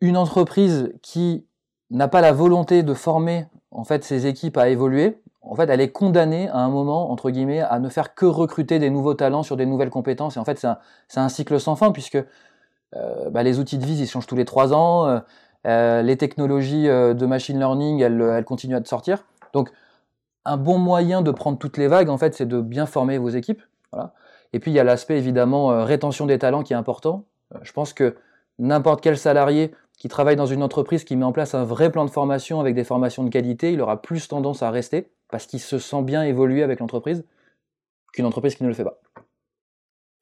[0.00, 1.44] Une entreprise qui
[1.90, 5.80] n'a pas la volonté de former en fait ses équipes à évoluer, en fait, elle
[5.80, 9.42] est condamnée à un moment, entre guillemets, à ne faire que recruter des nouveaux talents
[9.42, 10.36] sur des nouvelles compétences.
[10.36, 10.78] Et en fait, c'est un,
[11.16, 12.18] un, cycle sans fin, puisque
[12.92, 15.06] bah, les outils de vie, ils changent tous les trois ans.
[15.06, 15.18] Euh,
[15.66, 19.24] euh, les technologies de machine learning, elles, elles, continuent à sortir.
[19.52, 19.70] Donc,
[20.44, 23.30] un bon moyen de prendre toutes les vagues, en fait, c'est de bien former vos
[23.30, 23.62] équipes.
[23.92, 24.12] Voilà.
[24.52, 27.24] Et puis, il y a l'aspect, évidemment, rétention des talents qui est important.
[27.62, 28.16] je pense que
[28.58, 32.04] n'importe quel salarié qui travaille dans une entreprise qui met en place un vrai plan
[32.04, 35.60] de formation avec des formations de qualité, il aura plus tendance à rester parce qu'il
[35.60, 37.24] se sent bien évoluer avec l'entreprise
[38.12, 39.00] qu'une entreprise qui ne le fait pas.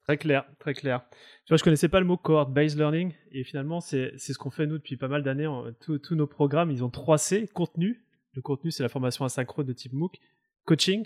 [0.07, 1.01] Très clair, très clair.
[1.45, 4.67] Tu vois, je connaissais pas le mot cohort-based learning et finalement, c'est ce qu'on fait
[4.67, 5.49] nous depuis pas mal d'années.
[5.81, 8.03] Tous nos programmes, ils ont 3 C contenu.
[8.33, 10.19] Le contenu, c'est la formation asynchrone de type MOOC.
[10.65, 11.05] Coaching,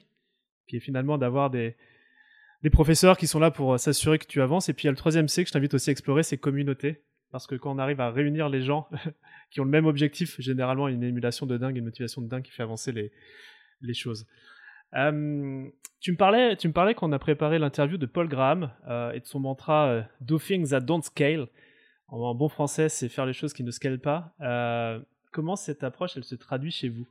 [0.68, 1.78] qui est finalement d'avoir des,
[2.62, 4.68] des professeurs qui sont là pour s'assurer que tu avances.
[4.68, 6.38] Et puis il y a le troisième C que je t'invite aussi à explorer, c'est
[6.38, 7.04] communauté.
[7.32, 8.90] Parce que quand on arrive à réunir les gens
[9.52, 12.52] qui ont le même objectif, généralement une émulation de dingue, une motivation de dingue qui
[12.52, 13.12] fait avancer les,
[13.82, 14.26] les choses.
[14.96, 15.68] Euh,
[16.00, 19.20] tu me parlais, tu me parlais qu'on a préparé l'interview de Paul Graham euh, et
[19.20, 21.48] de son mantra euh, "Do things that don't scale".
[22.08, 24.34] En, bon français, c'est faire les choses qui ne scalent pas.
[25.32, 27.08] comment cette approche, elle se traduit chez vous?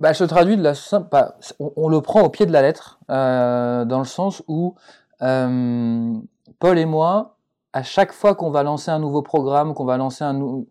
[0.00, 0.74] Bah, elle se traduit de la.
[1.10, 4.74] Bah, on, le prend au pied de la lettre, dans le sens où
[5.18, 7.38] Paul et moi,
[7.72, 10.68] à chaque fois qu'on va lancer un nouveau programme, qu'on va lancer un, nouveau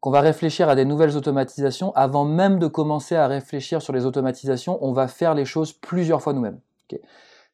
[0.00, 4.06] qu'on va réfléchir à des nouvelles automatisations, avant même de commencer à réfléchir sur les
[4.06, 6.60] automatisations, on va faire les choses plusieurs fois nous-mêmes.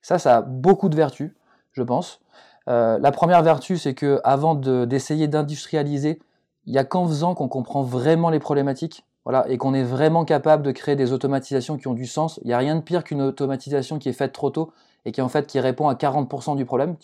[0.02, 1.32] Ça, ça a beaucoup de vertus,
[1.72, 2.20] je pense.
[2.66, 6.20] la première vertu, c'est que avant d'essayer d'industrialiser,
[6.66, 9.04] il y a qu'en faisant qu'on comprend vraiment les problématiques.
[9.46, 12.40] Et qu'on est vraiment capable de créer des automatisations qui ont du sens.
[12.42, 14.72] Il n'y a rien de pire qu'une automatisation qui est faite trop tôt
[15.04, 16.96] et qui en fait répond à 40% du problème.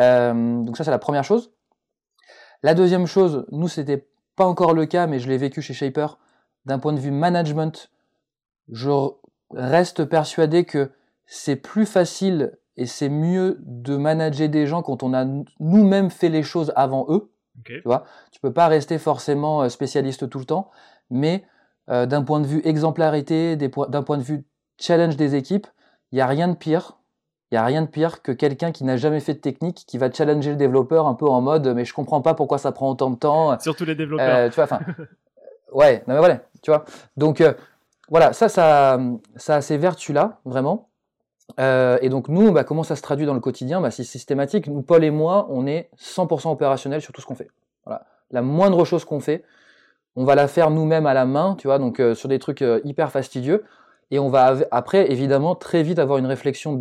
[0.00, 1.52] Euh, donc ça c'est la première chose.
[2.64, 4.07] La deuxième chose, nous c'était
[4.38, 6.18] pas encore le cas, mais je l'ai vécu chez Shaper.
[6.64, 7.90] D'un point de vue management,
[8.70, 8.90] je
[9.50, 10.90] reste persuadé que
[11.26, 15.26] c'est plus facile et c'est mieux de manager des gens quand on a
[15.58, 17.30] nous-mêmes fait les choses avant eux.
[17.64, 20.70] Tu vois, tu peux pas rester forcément euh, spécialiste tout le temps,
[21.10, 21.44] mais
[21.90, 24.46] euh, d'un point de vue exemplarité, d'un point de vue
[24.78, 25.66] challenge des équipes,
[26.12, 26.98] il n'y a rien de pire
[27.50, 29.96] il n'y a rien de pire que quelqu'un qui n'a jamais fait de technique, qui
[29.96, 32.90] va challenger le développeur un peu en mode mais je comprends pas pourquoi ça prend
[32.90, 33.58] autant de temps.
[33.60, 34.28] Surtout les développeurs.
[34.28, 34.80] Euh, tu vois, enfin,
[35.72, 36.84] ouais, non mais voilà, tu vois.
[37.16, 37.54] Donc euh,
[38.10, 39.00] voilà, ça, ça,
[39.36, 40.88] ça a ces vertus-là, vraiment.
[41.58, 43.80] Euh, et donc nous, bah, comment ça se traduit dans le quotidien?
[43.80, 44.66] Bah, C'est systématique.
[44.66, 47.48] Nous, Paul et moi, on est 100% opérationnel sur tout ce qu'on fait.
[47.86, 48.04] Voilà.
[48.30, 49.42] La moindre chose qu'on fait,
[50.16, 53.10] on va la faire nous-mêmes à la main, tu vois, donc sur des trucs hyper
[53.10, 53.64] fastidieux.
[54.10, 56.74] Et on va après, évidemment, très vite avoir une réflexion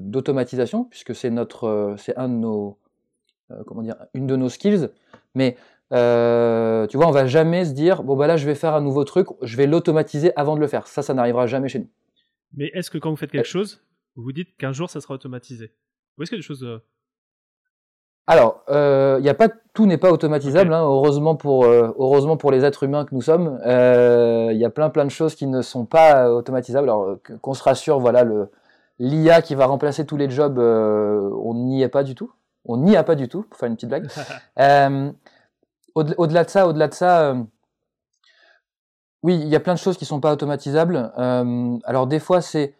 [0.00, 2.78] d'automatisation, puisque c'est notre, euh, c'est un de nos,
[3.50, 4.88] euh, comment dire, une de nos skills.
[5.34, 5.56] Mais
[5.92, 8.80] euh, tu vois, on va jamais se dire, bon bah là, je vais faire un
[8.80, 10.86] nouveau truc, je vais l'automatiser avant de le faire.
[10.86, 11.90] Ça, ça n'arrivera jamais chez nous.
[12.54, 13.82] Mais est-ce que quand vous faites quelque chose,
[14.14, 15.72] vous vous dites qu'un jour, ça sera automatisé?
[16.16, 16.80] Ou est-ce qu'il y a des choses
[18.26, 22.52] alors, euh, y a pas, tout n'est pas automatisable, hein, heureusement, pour, euh, heureusement pour
[22.52, 23.58] les êtres humains que nous sommes.
[23.64, 26.88] Il euh, y a plein plein de choses qui ne sont pas automatisables.
[26.88, 28.24] Alors qu'on se rassure, voilà,
[29.00, 32.30] l'IA qui va remplacer tous les jobs, on n'y est pas du tout.
[32.66, 34.04] On n'y a pas du tout, pour faire une petite blague.
[36.44, 37.34] de ça, au-delà de ça,
[39.22, 41.10] oui, il y a plein de choses qui sont pas automatisables.
[41.16, 42.74] alors des fois, c'est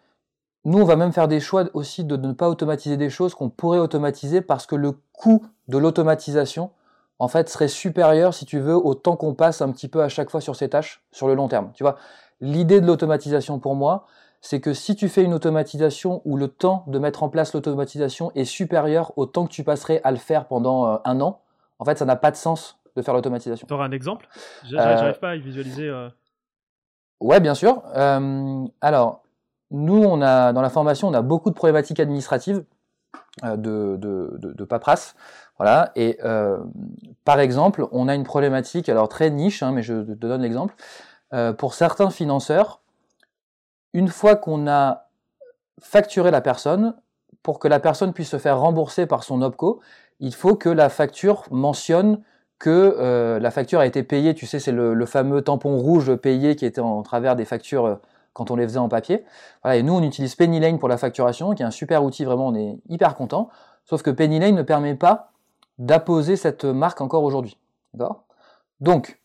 [0.63, 3.49] nous, on va même faire des choix aussi de ne pas automatiser des choses qu'on
[3.49, 6.71] pourrait automatiser parce que le coût de l'automatisation,
[7.17, 10.09] en fait, serait supérieur, si tu veux, au temps qu'on passe un petit peu à
[10.09, 11.71] chaque fois sur ces tâches sur le long terme.
[11.73, 11.97] Tu vois,
[12.41, 14.05] l'idée de l'automatisation pour moi,
[14.41, 18.31] c'est que si tu fais une automatisation où le temps de mettre en place l'automatisation
[18.33, 21.41] est supérieur au temps que tu passerais à le faire pendant euh, un an,
[21.79, 23.67] en fait, ça n'a pas de sens de faire l'automatisation.
[23.67, 24.27] Tu auras un exemple?
[24.63, 25.87] J'arrive euh, pas à y visualiser.
[25.87, 26.09] Euh.
[27.19, 27.83] Ouais, bien sûr.
[28.81, 29.23] alors,
[29.71, 32.63] nous, on a, dans la formation, on a beaucoup de problématiques administratives,
[33.45, 35.15] euh, de, de, paperasse.
[35.57, 35.91] Voilà.
[35.95, 36.57] Et euh,
[37.23, 40.75] par exemple, on a une problématique, alors très niche, hein, mais je te donne l'exemple.
[41.33, 42.81] Euh, pour certains financeurs,
[43.93, 45.07] une fois qu'on a
[45.79, 46.93] facturé la personne,
[47.41, 49.79] pour que la personne puisse se faire rembourser par son OPCO,
[50.19, 52.21] il faut que la facture mentionne
[52.59, 54.35] que la facture a été payée.
[54.35, 57.99] Tu sais, c'est le, fameux tampon rouge payé qui était en travers des factures
[58.33, 59.25] quand on les faisait en papier.
[59.65, 62.55] Et nous, on utilise PennyLane pour la facturation, qui est un super outil, vraiment, on
[62.55, 63.49] est hyper content.
[63.85, 65.31] Sauf que PennyLane ne permet pas
[65.77, 67.57] d'apposer cette marque encore aujourd'hui.
[68.79, 69.19] Donc,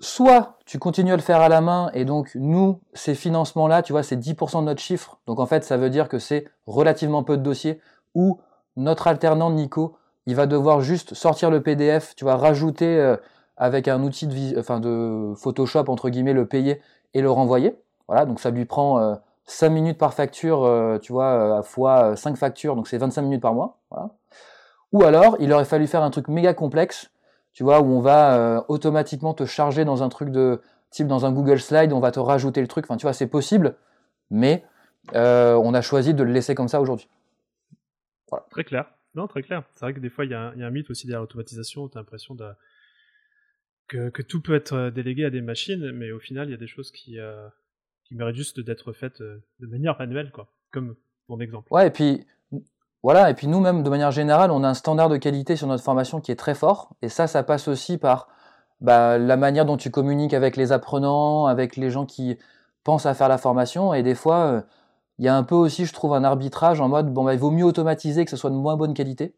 [0.00, 3.92] soit tu continues à le faire à la main, et donc nous, ces financements-là, tu
[3.92, 5.18] vois, c'est 10% de notre chiffre.
[5.26, 7.80] Donc en fait, ça veut dire que c'est relativement peu de dossiers,
[8.14, 8.40] ou
[8.76, 13.16] notre alternant Nico, il va devoir juste sortir le PDF, tu vas rajouter euh,
[13.56, 16.80] avec un outil de Photoshop, entre guillemets, le payer,
[17.14, 17.76] et le renvoyer.
[18.08, 21.62] Voilà, donc ça lui prend 5 euh, minutes par facture, euh, tu vois, euh, à
[21.62, 23.78] fois 5 factures, donc c'est 25 minutes par mois.
[23.90, 24.10] Voilà.
[24.92, 27.10] Ou alors, il aurait fallu faire un truc méga complexe,
[27.52, 31.32] tu vois, où on va automatiquement te charger dans un truc de type dans un
[31.32, 32.84] Google Slide, on va te rajouter le truc.
[32.86, 33.76] Enfin, tu vois, c'est possible,
[34.30, 34.64] mais
[35.12, 37.08] on a choisi de le laisser comme ça aujourd'hui.
[38.50, 38.86] Très clair.
[39.14, 39.64] Non, très clair.
[39.74, 42.00] C'est vrai que des fois, il y, a un mythe aussi derrière l'automatisation, tu as
[42.00, 42.44] l'impression de
[43.88, 46.58] que, tout peut être euh, délégué à des machines, mais au final, il y a
[46.58, 47.48] des choses qui, euh,
[48.10, 50.96] méritent juste d'être faites euh, de manière manuelle, quoi, comme
[51.28, 51.72] mon exemple.
[51.72, 52.24] Ouais, et puis,
[53.02, 56.20] voilà, puis nous-mêmes, de manière générale, on a un standard de qualité sur notre formation
[56.20, 58.28] qui est très fort, et ça, ça passe aussi par
[58.80, 62.36] bah, la manière dont tu communiques avec les apprenants, avec les gens qui
[62.84, 64.64] pensent à faire la formation, et des fois,
[65.18, 67.40] il y a un peu aussi, je trouve, un arbitrage en mode, bon, bah, il
[67.40, 69.34] vaut mieux automatiser que ce soit de moins bonne qualité.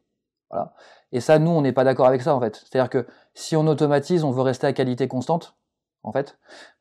[0.51, 0.75] Voilà.
[1.13, 2.57] Et ça, nous, on n'est pas d'accord avec ça, en fait.
[2.57, 5.57] C'est-à-dire que si on automatise, on veut rester à qualité constante,
[6.03, 6.39] en fait.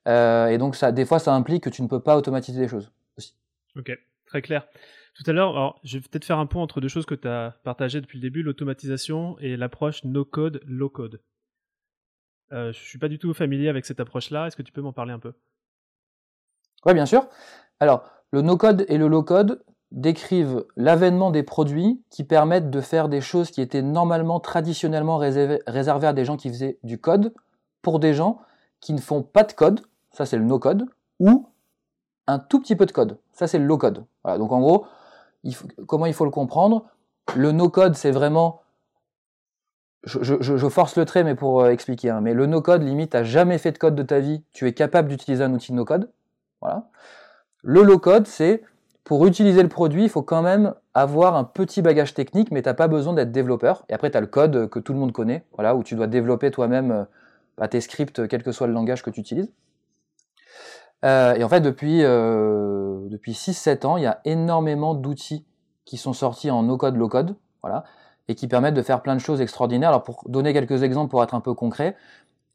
[0.07, 2.67] Euh, et donc, ça, des fois, ça implique que tu ne peux pas automatiser des
[2.67, 3.35] choses aussi.
[3.75, 3.91] Ok,
[4.25, 4.67] très clair.
[5.15, 7.55] Tout à l'heure, je vais peut-être faire un point entre deux choses que tu as
[7.63, 11.21] partagées depuis le début, l'automatisation et l'approche no-code, low-code.
[12.53, 14.47] Euh, je suis pas du tout familier avec cette approche-là.
[14.47, 15.33] Est-ce que tu peux m'en parler un peu?
[16.85, 17.27] Oui, bien sûr.
[17.79, 23.21] Alors, le no-code et le low-code, décrivent l'avènement des produits qui permettent de faire des
[23.21, 27.33] choses qui étaient normalement, traditionnellement réservées à des gens qui faisaient du code,
[27.81, 28.41] pour des gens
[28.81, 30.85] qui ne font pas de code, ça c'est le no-code,
[31.19, 31.47] ou
[32.27, 34.05] un tout petit peu de code, ça c'est le low-code.
[34.23, 34.85] Voilà, donc en gros,
[35.85, 36.85] comment il faut le comprendre
[37.35, 38.61] le no-code, c'est vraiment
[40.03, 42.09] je, force le trait, mais pour euh, expliquer.
[42.09, 42.21] Hein.
[42.21, 45.09] mais le no-code, limite, tu jamais fait de code de ta vie, tu es capable
[45.09, 46.09] d'utiliser un outil no-code.
[46.61, 46.89] Voilà.
[47.61, 48.63] Le low-code, c'est
[49.07, 52.67] pour utiliser le produit, il faut quand même avoir un petit bagage technique, mais tu
[52.67, 53.85] n'as pas besoin d'être développeur.
[53.87, 56.07] Et après, tu as le code que tout le monde connaît, voilà, où tu dois
[56.07, 57.03] développer toi-même euh,
[57.57, 59.49] bah, tes scripts, quel que soit le langage que tu utilises.
[61.05, 65.45] Euh, et en fait, depuis, depuis 6-7 ans, il y a énormément d'outils
[65.85, 67.35] qui sont sortis en no-code, low-code.
[67.63, 67.85] Voilà
[68.27, 69.89] et qui permettent de faire plein de choses extraordinaires.
[69.89, 71.95] Alors pour donner quelques exemples pour être un peu concret,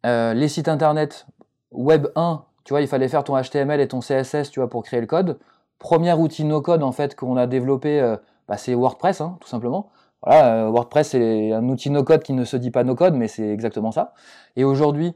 [0.05, 1.27] euh, les sites internet
[1.71, 4.85] Web 1, tu vois, il fallait faire ton HTML et ton CSS, tu vois, pour
[4.85, 5.39] créer le code.
[5.83, 8.17] Premier outil no code en fait qu'on a développé, euh,
[8.49, 9.91] bah, c'est WordPress, hein, tout simplement.
[10.29, 13.29] Euh, WordPress c'est un outil no code qui ne se dit pas no code, mais
[13.29, 14.15] c'est exactement ça.
[14.57, 15.15] Et aujourd'hui,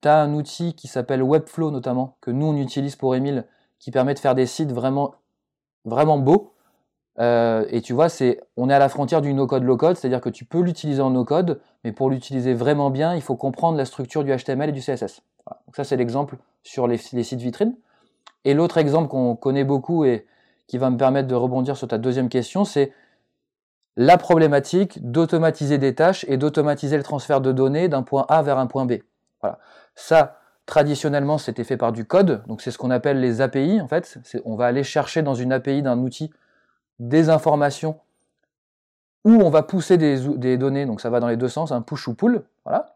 [0.00, 3.44] tu as un outil qui s'appelle Webflow notamment que nous on utilise pour Emile,
[3.78, 5.14] qui permet de faire des sites vraiment
[5.84, 6.54] vraiment beaux
[7.20, 10.28] euh, et tu vois, c'est, on est à la frontière du no-code low-code, c'est-à-dire que
[10.28, 14.22] tu peux l'utiliser en no-code, mais pour l'utiliser vraiment bien, il faut comprendre la structure
[14.22, 15.22] du HTML et du CSS.
[15.66, 17.74] Donc ça, c'est l'exemple sur les, sites vitrines.
[18.44, 20.26] Et l'autre exemple qu'on connaît beaucoup et
[20.66, 22.92] qui va me permettre de rebondir sur ta deuxième question, c'est
[23.96, 28.58] la problématique d'automatiser des tâches et d'automatiser le transfert de données d'un point A vers
[28.58, 28.98] un point B.
[29.40, 29.58] Voilà.
[29.96, 33.80] Ça, traditionnellement, c'était fait par du code, donc c'est ce qu'on appelle les API.
[33.80, 36.30] En fait, on va aller chercher dans une API d'un outil
[37.00, 37.98] des informations
[39.24, 42.06] où on va pousser des, données, donc ça va dans les deux sens, un push
[42.06, 42.94] ou pull, voilà.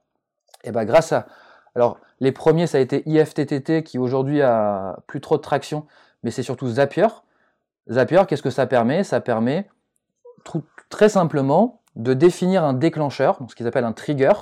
[0.65, 1.27] Et ben grâce à,
[1.75, 5.87] alors les premiers ça a été IFTTT qui aujourd'hui a plus trop de traction,
[6.23, 7.09] mais c'est surtout Zapier.
[7.91, 9.05] Zapier, qu'est-ce que ça permet?
[9.05, 9.69] Ça permet
[10.89, 14.33] très simplement de définir un déclencheur, ce qu'ils appellent un trigger.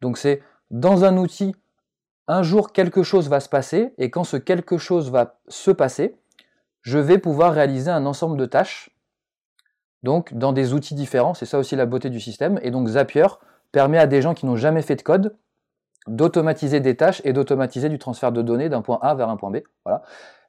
[0.00, 1.54] Donc c'est dans un outil,
[2.28, 6.16] un jour quelque chose va se passer, et quand ce quelque chose va se passer,
[6.82, 8.92] je vais pouvoir réaliser un ensemble de tâches
[10.02, 12.58] donc dans des outils différents, c'est ça aussi la beauté du système.
[12.62, 13.26] Et donc Zapier
[13.70, 15.36] permet à des gens qui n'ont jamais fait de code
[16.06, 19.50] d'automatiser des tâches et d'automatiser du transfert de données d'un point A vers un point
[19.50, 19.58] B.
[19.84, 20.02] Voilà.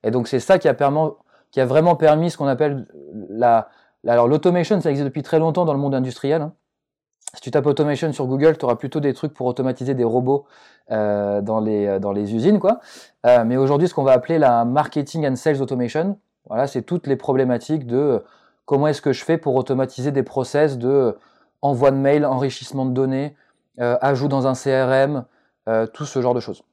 [0.03, 2.87] Et donc c'est ça qui a, vraiment permis ce qu'on appelle
[3.29, 3.69] la...
[4.07, 6.41] Alors l'automation, ça existe depuis très longtemps dans le monde industriel.
[6.41, 6.53] Hein.
[7.35, 10.45] Si tu tapes automation sur Google, tu auras plutôt des trucs pour automatiser des robots
[10.91, 12.59] euh, dans, les, dans les usines.
[13.25, 17.07] Euh, mais aujourd'hui, ce qu'on va appeler la marketing and sales automation, voilà, c'est toutes
[17.07, 18.23] les problématiques de
[18.65, 21.11] Comment est-ce que je fais pour automatiser des process de euh,
[21.61, 23.35] envoi de mail, enrichissement de données,
[23.79, 25.25] euh, ajout dans un CRM,
[25.67, 26.63] euh, tout ce genre de choses.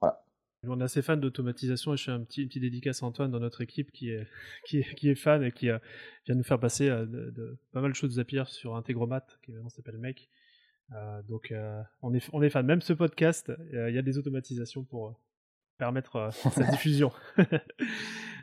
[0.00, 0.22] Voilà.
[0.66, 3.40] On est assez fan d'automatisation et je fais un petit, petit dédicace à Antoine dans
[3.40, 4.26] notre équipe qui est,
[4.66, 7.96] qui est, qui est fan et qui vient nous faire passer de, pas mal de
[7.96, 10.28] choses Zapier sur Integromat, qui s'appelle Make.
[11.28, 11.52] donc
[12.02, 12.66] on, est, on est fan.
[12.66, 15.18] Même ce podcast, il y a des automatisations pour,
[15.80, 17.10] permettre euh, cette diffusion.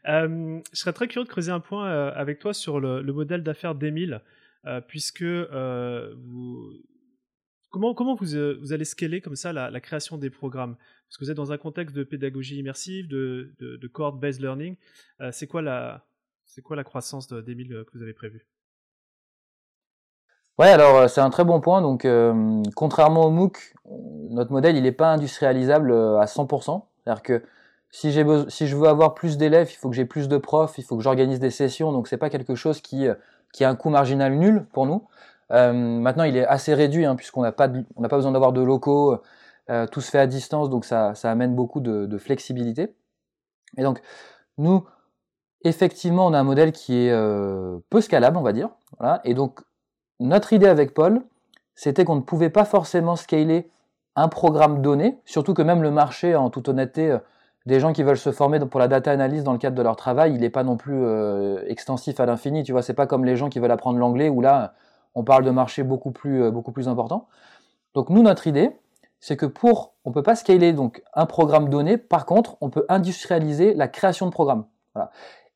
[0.07, 3.43] Euh, je serais très curieux de creuser un point euh, avec toi sur le, modèle
[3.43, 4.21] d'affaires d'Emile,
[4.87, 6.71] puisque vous,
[7.77, 8.25] comment, comment vous,
[8.59, 10.75] vous, allez scaler comme ça la, création des programmes?
[11.07, 14.75] Parce que vous êtes dans un contexte de pédagogie immersive, de, de, de cohort-based learning.
[15.31, 16.05] c'est quoi la
[16.45, 18.47] c'est quoi la croissance d'Emile que vous avez prévue?
[20.57, 21.81] Ouais, alors c'est un très bon point.
[21.81, 22.07] Donc,
[22.75, 23.75] contrairement au MOOC,
[24.31, 26.83] notre modèle il n'est pas industrialisable à 100%.
[27.03, 27.43] C'est-à-dire que
[27.89, 30.97] si, je veux avoir plus d'élèves, il faut que j'ai plus de profs, il faut
[30.97, 33.15] que j'organise des sessions, donc c'est pas quelque chose euh,
[33.53, 35.07] qui a un coût marginal nul pour nous.
[35.51, 39.21] Euh, maintenant, il est assez réduit hein, puisqu'on n'a pas, besoin d'avoir de locaux,
[39.69, 42.95] euh, tout se fait à distance, donc ça, amène beaucoup de, flexibilité.
[43.77, 44.01] Et donc,
[44.57, 44.85] nous,
[45.63, 47.13] effectivement, on a un modèle qui est
[47.89, 48.69] peu scalable, on va dire.
[49.23, 49.61] Et donc,
[50.19, 51.21] notre idée avec Paul,
[51.75, 53.69] c'était qu'on ne pouvait pas forcément scaler
[54.15, 57.19] un programme donné, surtout que même le marché, en toute honnêteté, euh,
[57.67, 59.95] des gens qui veulent se former pour la data analyse dans le cadre de leur
[59.95, 62.63] travail, il n'est pas non plus euh, extensif à l'infini.
[62.63, 64.73] Tu vois, c'est pas comme les gens qui veulent apprendre l'anglais où là,
[65.17, 67.27] on parle de marché beaucoup plus, euh, beaucoup plus important.
[67.93, 68.71] Donc nous, notre idée,
[69.19, 70.75] c'est que pour, on peut pas scaler
[71.13, 71.97] un programme donné.
[71.97, 74.65] Par contre, on peut industrialiser la création de programmes.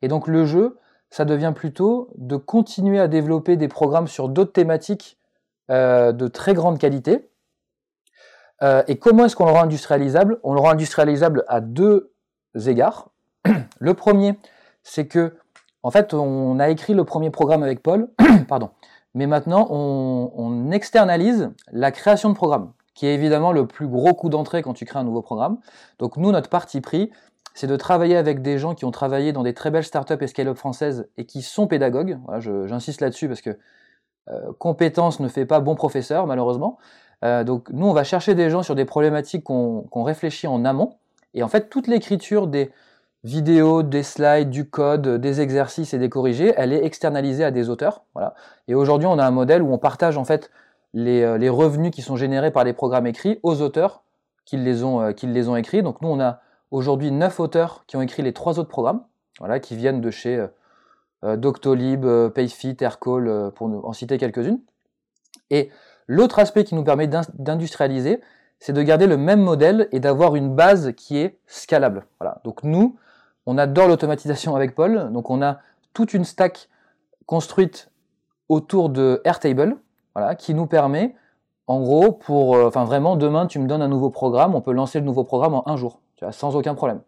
[0.02, 4.54] Et donc le jeu, ça devient plutôt de continuer à développer des programmes sur d'autres
[4.54, 5.18] thématiques
[5.70, 7.32] de très grande qualité
[8.64, 10.40] euh, et comment est-ce qu'on le rend industrialisable?
[10.44, 12.14] On le rend industrialisable à deux
[12.68, 13.10] égards.
[13.80, 14.38] le premier,
[14.84, 15.36] c'est que,
[15.84, 18.10] en fait, on a écrit le premier programme avec Paul,
[18.48, 18.70] pardon,
[19.14, 24.30] mais maintenant on, externalise la création de programme, qui est évidemment le plus gros coup
[24.30, 25.58] d'entrée quand tu crées un nouveau programme.
[26.00, 27.12] Donc nous, notre parti pris,
[27.54, 30.28] c'est de travailler avec des gens qui ont travaillé dans des très belles startups et
[30.28, 32.20] scale-up françaises et qui sont pédagogues.
[32.40, 33.58] J'insiste là-dessus parce que
[34.30, 36.78] euh, compétence ne fait pas bon professeur, malheureusement.
[37.26, 40.98] Euh, donc nous, on va chercher des gens sur des problématiques qu'on réfléchit en amont.
[41.34, 42.72] Et en fait, toute l'écriture des,
[43.24, 47.70] vidéos, des slides, du code, des exercices et des corrigés, elle est externalisée à des
[47.70, 48.04] auteurs.
[48.14, 48.34] Voilà.
[48.68, 50.50] Et aujourd'hui, on a un modèle où on partage en fait
[50.94, 54.04] les, euh, les, revenus qui sont générés par les programmes écrits aux auteurs
[54.46, 55.84] qui les ont, euh, qui les ont écrits.
[55.84, 56.42] Donc nous, on a
[56.72, 59.04] aujourd'hui neuf auteurs qui ont écrit les trois autres programmes,
[59.40, 60.48] voilà, qui viennent de chez
[61.24, 64.60] euh, Doctolib, Payfit, Aircall, pour en citer quelques-unes.
[65.52, 65.70] Et
[66.08, 68.22] l'autre aspect qui nous permet d'industrialiser,
[68.60, 72.06] c'est de garder le même modèle et d'avoir une base qui est scalable.
[72.20, 72.42] Voilà.
[72.44, 72.98] Donc nous,
[73.46, 75.60] on adore l'automatisation avec Paul, donc on a
[75.94, 76.70] toute une stack
[77.26, 77.92] construite
[78.50, 79.78] autour de Airtable,
[80.16, 81.16] voilà, qui nous permet,
[81.68, 84.74] en gros, pour, euh, enfin vraiment, demain, tu me donnes un nouveau programme, on peut
[84.74, 87.02] lancer le nouveau programme en un jour, sans aucun problème.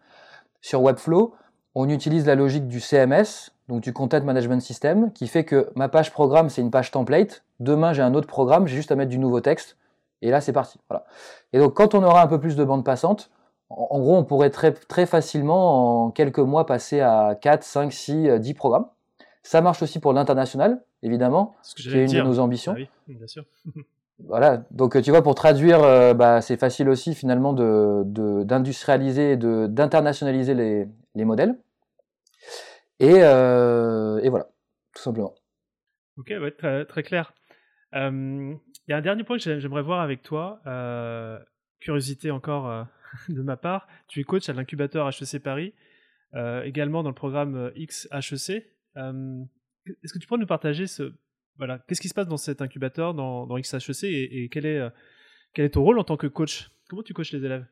[0.61, 1.33] Sur Webflow,
[1.75, 5.89] on utilise la logique du CMS, donc du Content Management System, qui fait que ma
[5.89, 7.43] page programme, c'est une page template.
[7.59, 9.77] Demain, j'ai un autre programme, j'ai juste à mettre du nouveau texte,
[10.21, 10.79] et là, c'est parti.
[11.51, 13.29] Et donc, quand on aura un peu plus de bande passante,
[13.75, 18.39] en gros, on pourrait très, très facilement, en quelques mois, passer à 4, 5, 6,
[18.39, 18.87] 10 programmes.
[19.43, 22.73] Ça marche aussi pour l'international, évidemment, c'est une de nos ambitions.
[22.75, 23.43] Ah oui, bien sûr.
[24.19, 30.53] voilà, donc tu vois, pour traduire, euh, bah, c'est facile aussi finalement d'industrialiser, de, d'internationaliser
[30.53, 31.57] les, les, modèles.
[32.99, 34.47] Et, euh, et, voilà,
[34.95, 35.35] tout simplement.
[36.17, 37.33] Ok, ouais, très, très clair.
[37.91, 38.57] Il
[38.87, 40.61] y a un dernier point que j'aimerais voir avec toi.
[40.67, 41.37] Euh,
[41.79, 42.85] curiosité encore
[43.29, 43.87] de ma part.
[44.07, 45.73] Tu es coach à l'incubateur HEC Paris,
[46.63, 48.65] également dans le programme XHEC.
[48.95, 51.13] Est-ce que tu pourrais nous partager ce,
[51.57, 54.81] voilà, qu'est-ce qui se passe dans cet incubateur, dans, dans XHEC, et, quel, est,
[55.53, 56.71] quel est ton rôle en tant que coach?
[56.89, 57.65] Comment tu coaches les élèves?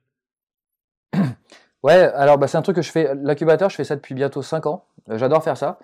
[1.84, 3.16] Ouais, alors bah, c'est un truc que je fais.
[3.16, 4.86] L'incubateur, je fais ça depuis bientôt 5 ans.
[5.10, 5.80] Euh, j'adore faire ça.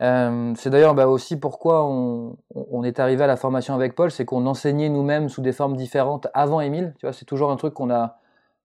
[0.00, 4.10] Euh, c'est d'ailleurs bah, aussi pourquoi on, on, est arrivé à la formation avec Paul,
[4.10, 6.94] c'est qu'on enseignait nous-mêmes sous des formes différentes avant Émile.
[6.98, 8.18] Tu vois, c'est toujours un truc qu'on a,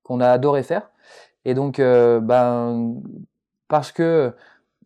[0.08, 0.90] qu'on a adoré faire.
[1.48, 2.96] Et donc, euh, ben,
[3.70, 4.34] parce que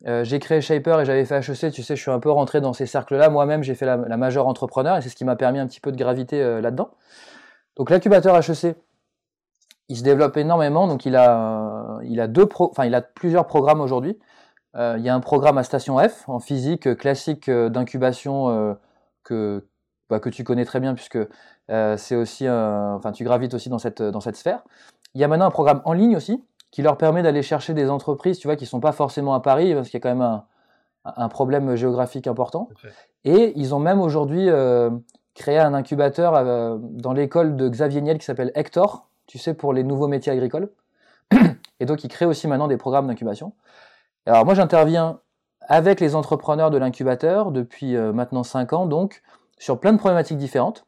[0.05, 2.61] euh, j'ai créé Shaper et j'avais fait HEC, tu sais, je suis un peu rentré
[2.61, 3.29] dans ces cercles-là.
[3.29, 5.91] Moi-même, j'ai fait la, majeure entrepreneur et c'est ce qui m'a permis un petit peu
[5.91, 6.91] de graviter euh, là-dedans.
[7.77, 8.75] Donc l'incubateur HEC,
[9.89, 10.87] il se développe énormément.
[10.87, 14.19] Donc il a, il a deux, enfin il a plusieurs programmes aujourd'hui.
[14.75, 18.77] Il y a un programme à Station F en physique classique d'incubation
[19.23, 19.67] que
[20.09, 21.19] bah, que tu connais très bien puisque
[21.67, 24.63] c'est aussi, enfin tu gravites aussi dans cette dans cette sphère.
[25.13, 27.89] Il y a maintenant un programme en ligne aussi qui leur permet d'aller chercher des
[27.89, 30.21] entreprises, tu vois, qui sont pas forcément à Paris, parce qu'il y a quand même
[30.21, 30.45] un,
[31.03, 32.69] un problème géographique important.
[33.23, 34.89] Et ils ont même aujourd'hui euh,
[35.33, 39.73] créé un incubateur euh, dans l'école de Xavier Niel qui s'appelle Hector, tu sais, pour
[39.73, 40.71] les nouveaux métiers agricoles.
[41.79, 43.53] Et donc, ils créent aussi maintenant des programmes d'incubation.
[44.25, 45.19] Alors, moi, j'interviens
[45.61, 49.21] avec les entrepreneurs de l'incubateur depuis euh, maintenant 5 ans, donc,
[49.57, 50.85] sur plein de problématiques différentes.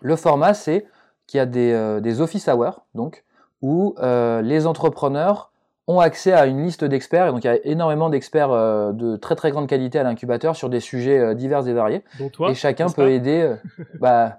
[0.00, 0.86] Le format, c'est
[1.26, 3.24] qu'il y a des, des office hours, donc,
[3.62, 5.50] où euh, les entrepreneurs
[5.86, 7.28] ont accès à une liste d'experts.
[7.28, 10.54] Et donc, il y a énormément d'experts euh, de très très grande qualité à l'incubateur
[10.54, 12.04] sur des sujets euh, divers et variés.
[12.48, 13.54] et chacun peut aider.
[14.00, 14.38] bah,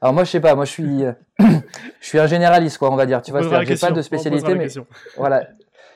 [0.00, 0.54] alors moi, je sais pas.
[0.54, 1.04] Moi, je suis,
[1.38, 3.22] je suis un généraliste, quoi, on va dire.
[3.22, 4.68] Tu vois, j'ai pas de spécialité, mais
[5.16, 5.46] voilà,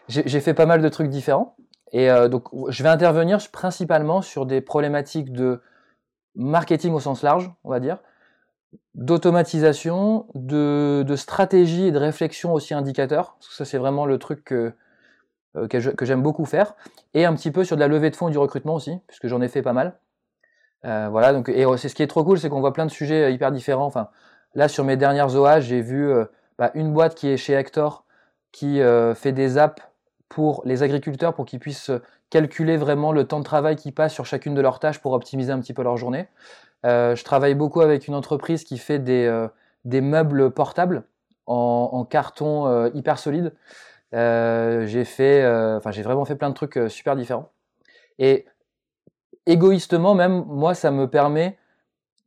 [0.09, 1.57] j'ai fait pas mal de trucs différents.
[1.93, 5.63] Et donc, je vais intervenir principalement sur des problématiques de
[6.35, 7.99] marketing au sens large, on va dire,
[8.95, 13.37] d'automatisation, de, stratégie et de réflexion aussi indicateur.
[13.39, 14.73] Parce que ça, c'est vraiment le truc que,
[15.57, 16.75] euh, que j'aime beaucoup faire.
[17.15, 19.29] Et un petit peu sur de la levée de fonds et du recrutement aussi, puisque
[19.29, 19.99] j'en ai fait pas mal.
[20.85, 22.91] Euh, voilà, donc, et c'est ce qui est trop cool, c'est qu'on voit plein de
[22.91, 23.87] sujets euh, hyper différents.
[23.87, 24.09] Enfin,
[24.55, 26.13] là, sur mes dernières OA, j'ai vu
[26.59, 28.05] bah, une boîte qui est chez Hector,
[28.53, 28.81] qui
[29.15, 29.83] fait des apps
[30.29, 31.91] pour les agriculteurs pour qu'ils puissent
[32.31, 35.53] calculer vraiment le temps de travail qui passe sur chacune de leurs tâches pour optimiser
[35.53, 36.29] un petit peu leur journée.
[36.87, 39.49] Euh, je travaille beaucoup avec une entreprise qui fait des, euh,
[39.85, 41.05] des meubles portables
[41.47, 43.55] en, carton euh, hyper solide.
[44.13, 45.03] j'ai
[46.03, 47.51] vraiment fait plein de trucs super différents.
[48.19, 48.47] Et
[49.47, 51.57] égoïstement même, moi ça me permet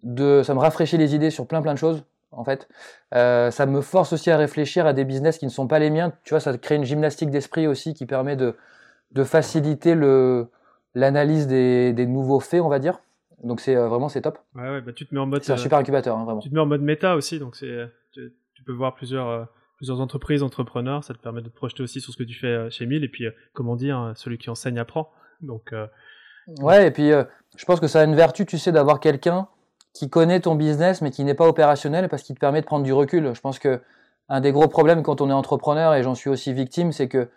[0.04, 2.68] de, ça me rafraîchit les idées sur plein plein de choses en fait.
[3.12, 6.14] Ça me force aussi à réfléchir à des business qui ne sont pas les miens.
[6.24, 8.58] Tu vois, ça crée une gymnastique d'esprit aussi qui permet de,
[9.12, 9.96] de faciliter
[10.96, 13.02] l'analyse des, des, nouveaux faits, on va dire.
[13.44, 14.40] Donc c'est euh, vraiment c'est top.
[14.56, 15.44] Ouais, ouais, bah, tu te mets en mode.
[15.44, 16.40] C'est un euh, super incubateur, hein, vraiment.
[16.40, 18.32] Tu te mets en mode méta aussi, donc c'est tu,
[18.66, 19.44] peux voir plusieurs euh,
[19.78, 22.70] plusieurs entreprises, entrepreneurs, ça te permet de te projeter aussi sur ce que tu fais
[22.70, 25.12] chez Mille et puis comme on dit, hein, celui qui enseigne apprend.
[25.42, 25.74] Donc.
[26.60, 29.48] Ouais, et puis je pense que ça a une vertu, tu sais, d'avoir quelqu'un
[29.94, 32.86] qui connaît ton business mais qui n'est pas opérationnel parce qu'il te permet de prendre
[32.86, 33.34] du recul.
[33.34, 33.82] Je pense que
[34.30, 37.30] un des gros problèmes quand on est entrepreneur et j'en suis aussi victime, c'est que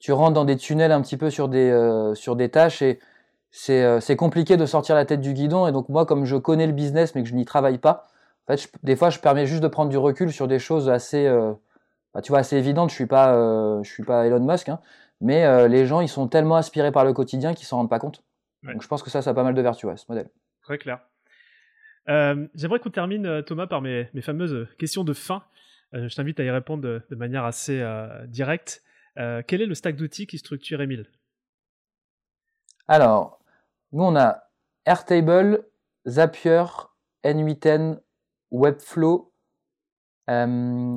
[0.00, 3.04] tu rentres dans des tunnels un petit peu sur des sur des tâches et euh,
[3.52, 5.66] c'est compliqué de sortir la tête du guidon.
[5.66, 8.08] Et donc moi, comme je connais le business mais que je n'y travaille pas,
[8.46, 11.26] en fait, des fois, je permets juste de prendre du recul sur des choses assez,
[11.26, 11.52] euh,
[12.14, 12.90] bah, tu vois, assez évidentes.
[12.90, 14.80] Je suis pas, euh, je suis pas Elon Musk, hein,
[15.20, 18.24] mais les gens, ils sont tellement aspirés par le quotidien qu'ils s'en rendent pas compte.
[18.64, 20.28] Donc je pense que ça, ça a pas mal de vertus, ce modèle.
[20.62, 21.00] Très clair.
[22.06, 25.44] J'aimerais qu'on termine, Thomas, par mes, mes, fameuses questions de fin.
[25.92, 27.84] je t'invite à y répondre de, de manière assez
[28.26, 28.82] directe.
[29.14, 31.06] quel est le stack d'outils qui structure Emile?
[32.88, 33.41] Alors,
[33.92, 34.44] nous, on a
[34.86, 35.64] Airtable,
[36.06, 36.64] Zapier,
[37.24, 37.98] N8N,
[38.50, 39.32] Webflow,
[40.30, 40.96] euh,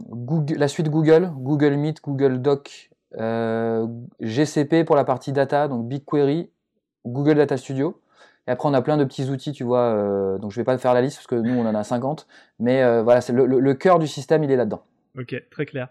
[0.56, 3.88] la suite Google, Google Meet, Google Doc, euh,
[4.20, 6.50] GCP pour la partie data, donc BigQuery,
[7.06, 8.02] Google Data Studio.
[8.48, 9.96] Et après, on a plein de petits outils, tu vois.
[9.96, 12.28] Euh, donc, je vais pas faire la liste parce que nous, on en a 50.
[12.60, 14.84] Mais voilà, le, cœur du système, il est là-dedans.
[15.18, 15.90] Ok, très clair.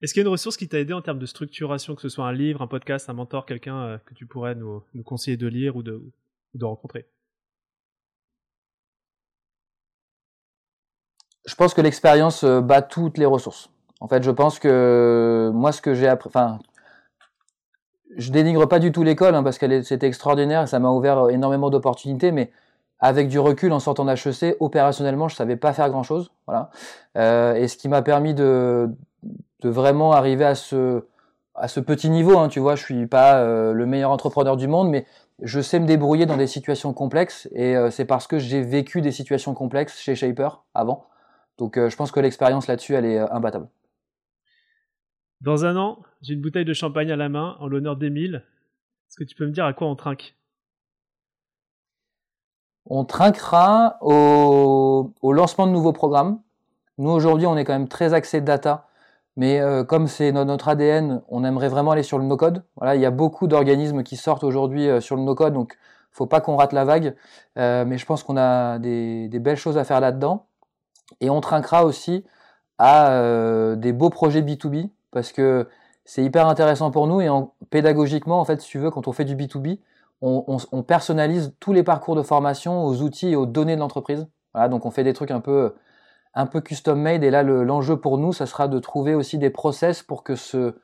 [0.00, 2.08] Est-ce qu'il y a une ressource qui t'a aidé en termes de structuration, que ce
[2.08, 5.76] soit un livre, un podcast, un mentor, quelqu'un que tu pourrais nous, conseiller de lire
[5.76, 6.02] ou de,
[6.54, 7.06] de rencontrer
[11.44, 13.70] je pense que l'expérience euh, bat toutes les ressources.
[14.00, 16.58] En fait, je pense que moi, ce que j'ai appris, enfin,
[18.16, 21.70] je dénigre pas du tout l'école hein, parce qu'elle c'était extraordinaire ça m'a ouvert énormément
[21.70, 22.50] d'opportunités, mais
[23.00, 26.30] avec du recul en sortant d'HEC, opérationnellement, je savais pas faire grand chose.
[26.46, 26.70] Voilà.
[27.16, 28.88] Euh, et ce qui m'a permis de,
[29.64, 31.04] vraiment arriver à ce,
[31.54, 34.68] à ce petit niveau, hein, tu vois, je suis pas euh, le meilleur entrepreneur du
[34.68, 35.06] monde, mais
[35.42, 39.00] je sais me débrouiller dans des situations complexes et euh, c'est parce que j'ai vécu
[39.00, 41.06] des situations complexes chez Shaper avant
[41.58, 43.68] donc euh, je pense que l'expérience là-dessus, elle est euh, imbattable.
[45.40, 48.44] Dans un an, j'ai une bouteille de champagne à la main en l'honneur d'Emile.
[49.08, 50.36] Est-ce que tu peux me dire à quoi on trinque?
[52.86, 56.40] On trinquera au, lancement de nouveaux programmes.
[56.98, 58.88] Nous, aujourd'hui, on est quand même très axé data.
[59.36, 62.64] Mais euh, comme c'est notre ADN, on aimerait vraiment aller sur le no-code.
[62.82, 65.78] Il y a beaucoup d'organismes qui sortent aujourd'hui sur le no-code, donc
[66.10, 67.14] faut pas qu'on rate la vague.
[67.56, 70.46] mais je pense qu'on a des, belles choses à faire là-dedans.
[71.20, 72.24] Et on trinquera aussi
[72.78, 75.68] à euh, des beaux projets B2B parce que
[76.04, 79.12] c'est hyper intéressant pour nous et en, pédagogiquement, en fait, si tu veux, quand on
[79.12, 79.78] fait du B2B,
[80.20, 84.28] on, personnalise tous les parcours de formation aux outils et aux données de l'entreprise.
[84.54, 85.74] Voilà, donc on fait des trucs un peu,
[86.34, 89.50] un peu custom made et là, l'enjeu pour nous, ça sera de trouver aussi des
[89.50, 90.74] process pour que ce,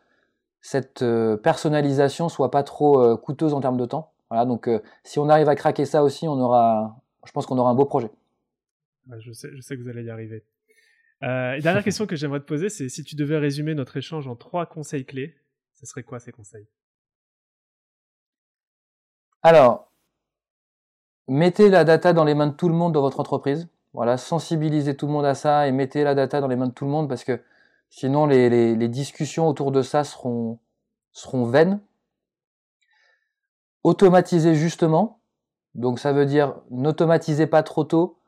[0.61, 4.13] cette euh, personnalisation soit pas trop euh, coûteuse en termes de temps.
[4.31, 4.69] Voilà, donc
[5.05, 7.87] si on arrive à craquer ça aussi, on aura, je pense qu'on aura un beau
[7.87, 8.11] projet
[9.19, 10.45] je, sais, je sais que vous allez y arriver.
[11.23, 14.27] Euh, et dernière question que j'aimerais te poser, c'est si tu devais résumer notre échange
[14.27, 15.37] en trois conseils clés,
[15.75, 16.67] ce serait quoi ces conseils?
[19.43, 19.93] Alors,
[21.29, 23.69] mettez la data dans les mains de tout le monde dans votre entreprise.
[23.99, 26.73] Voilà, sensibilisez tout le monde à ça et mettez la data dans les mains de
[26.73, 27.43] tout le monde parce que
[27.91, 30.61] sinon les, les, discussions autour de ça seront,
[31.11, 31.81] seront vaines.
[33.83, 35.19] Automatisez justement.
[35.75, 38.21] Donc ça veut dire n'automatisez pas trop tôt,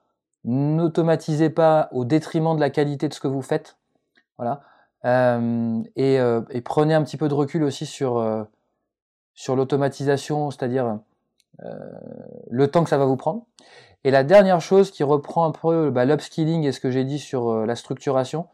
[0.42, 3.78] n'automatisez pas au détriment de la qualité de ce que vous faites.
[4.38, 4.62] Voilà.
[5.04, 8.42] Euh, euh, et, prenez un petit peu de recul aussi sur, euh,
[9.34, 10.98] sur l'automatisation, c'est-à-dire
[12.50, 13.46] le temps que ça va vous prendre.
[14.05, 17.18] Et la dernière chose qui reprend un peu bah, l'upskilling et ce que j'ai dit
[17.18, 18.48] sur la structuration,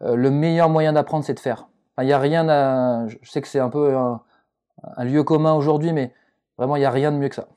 [0.00, 1.66] le meilleur moyen d'apprendre, c'est de faire.
[2.02, 3.06] Il a rien à...
[3.08, 6.12] Je sais que c'est un peu un, lieu commun aujourd'hui, mais
[6.58, 7.48] vraiment, il n'y a rien de mieux que ça.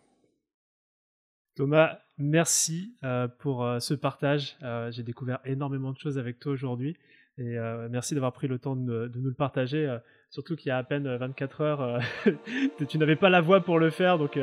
[1.55, 4.57] Thomas, merci euh, pour euh, ce partage.
[4.61, 6.95] Euh, j'ai découvert énormément de choses avec toi aujourd'hui.
[7.39, 7.55] Et
[7.91, 9.95] merci d'avoir pris le temps de, nous le partager.
[10.31, 11.99] surtout qu'il y a à peine 24 heures,
[12.87, 14.17] tu n'avais pas la voix pour le faire.
[14.17, 14.39] Donc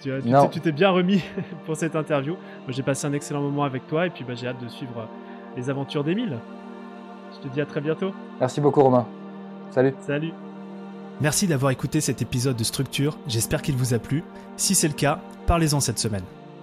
[0.00, 1.22] tu t'es bien remis
[1.66, 2.36] pour cette interview.
[2.68, 4.06] J'ai passé un excellent moment avec toi.
[4.06, 5.06] Et puis bah, j'ai hâte de suivre
[5.56, 6.38] les aventures d'Emile.
[7.34, 8.12] Je te dis à très bientôt.
[8.40, 9.06] Merci beaucoup Romain.
[9.70, 9.92] Salut.
[10.00, 10.32] Salut.
[11.20, 14.24] Merci d'avoir écouté cet épisode de Structure, j'espère qu'il vous a plu.
[14.56, 16.24] Si c'est le cas, parlez-en cette semaine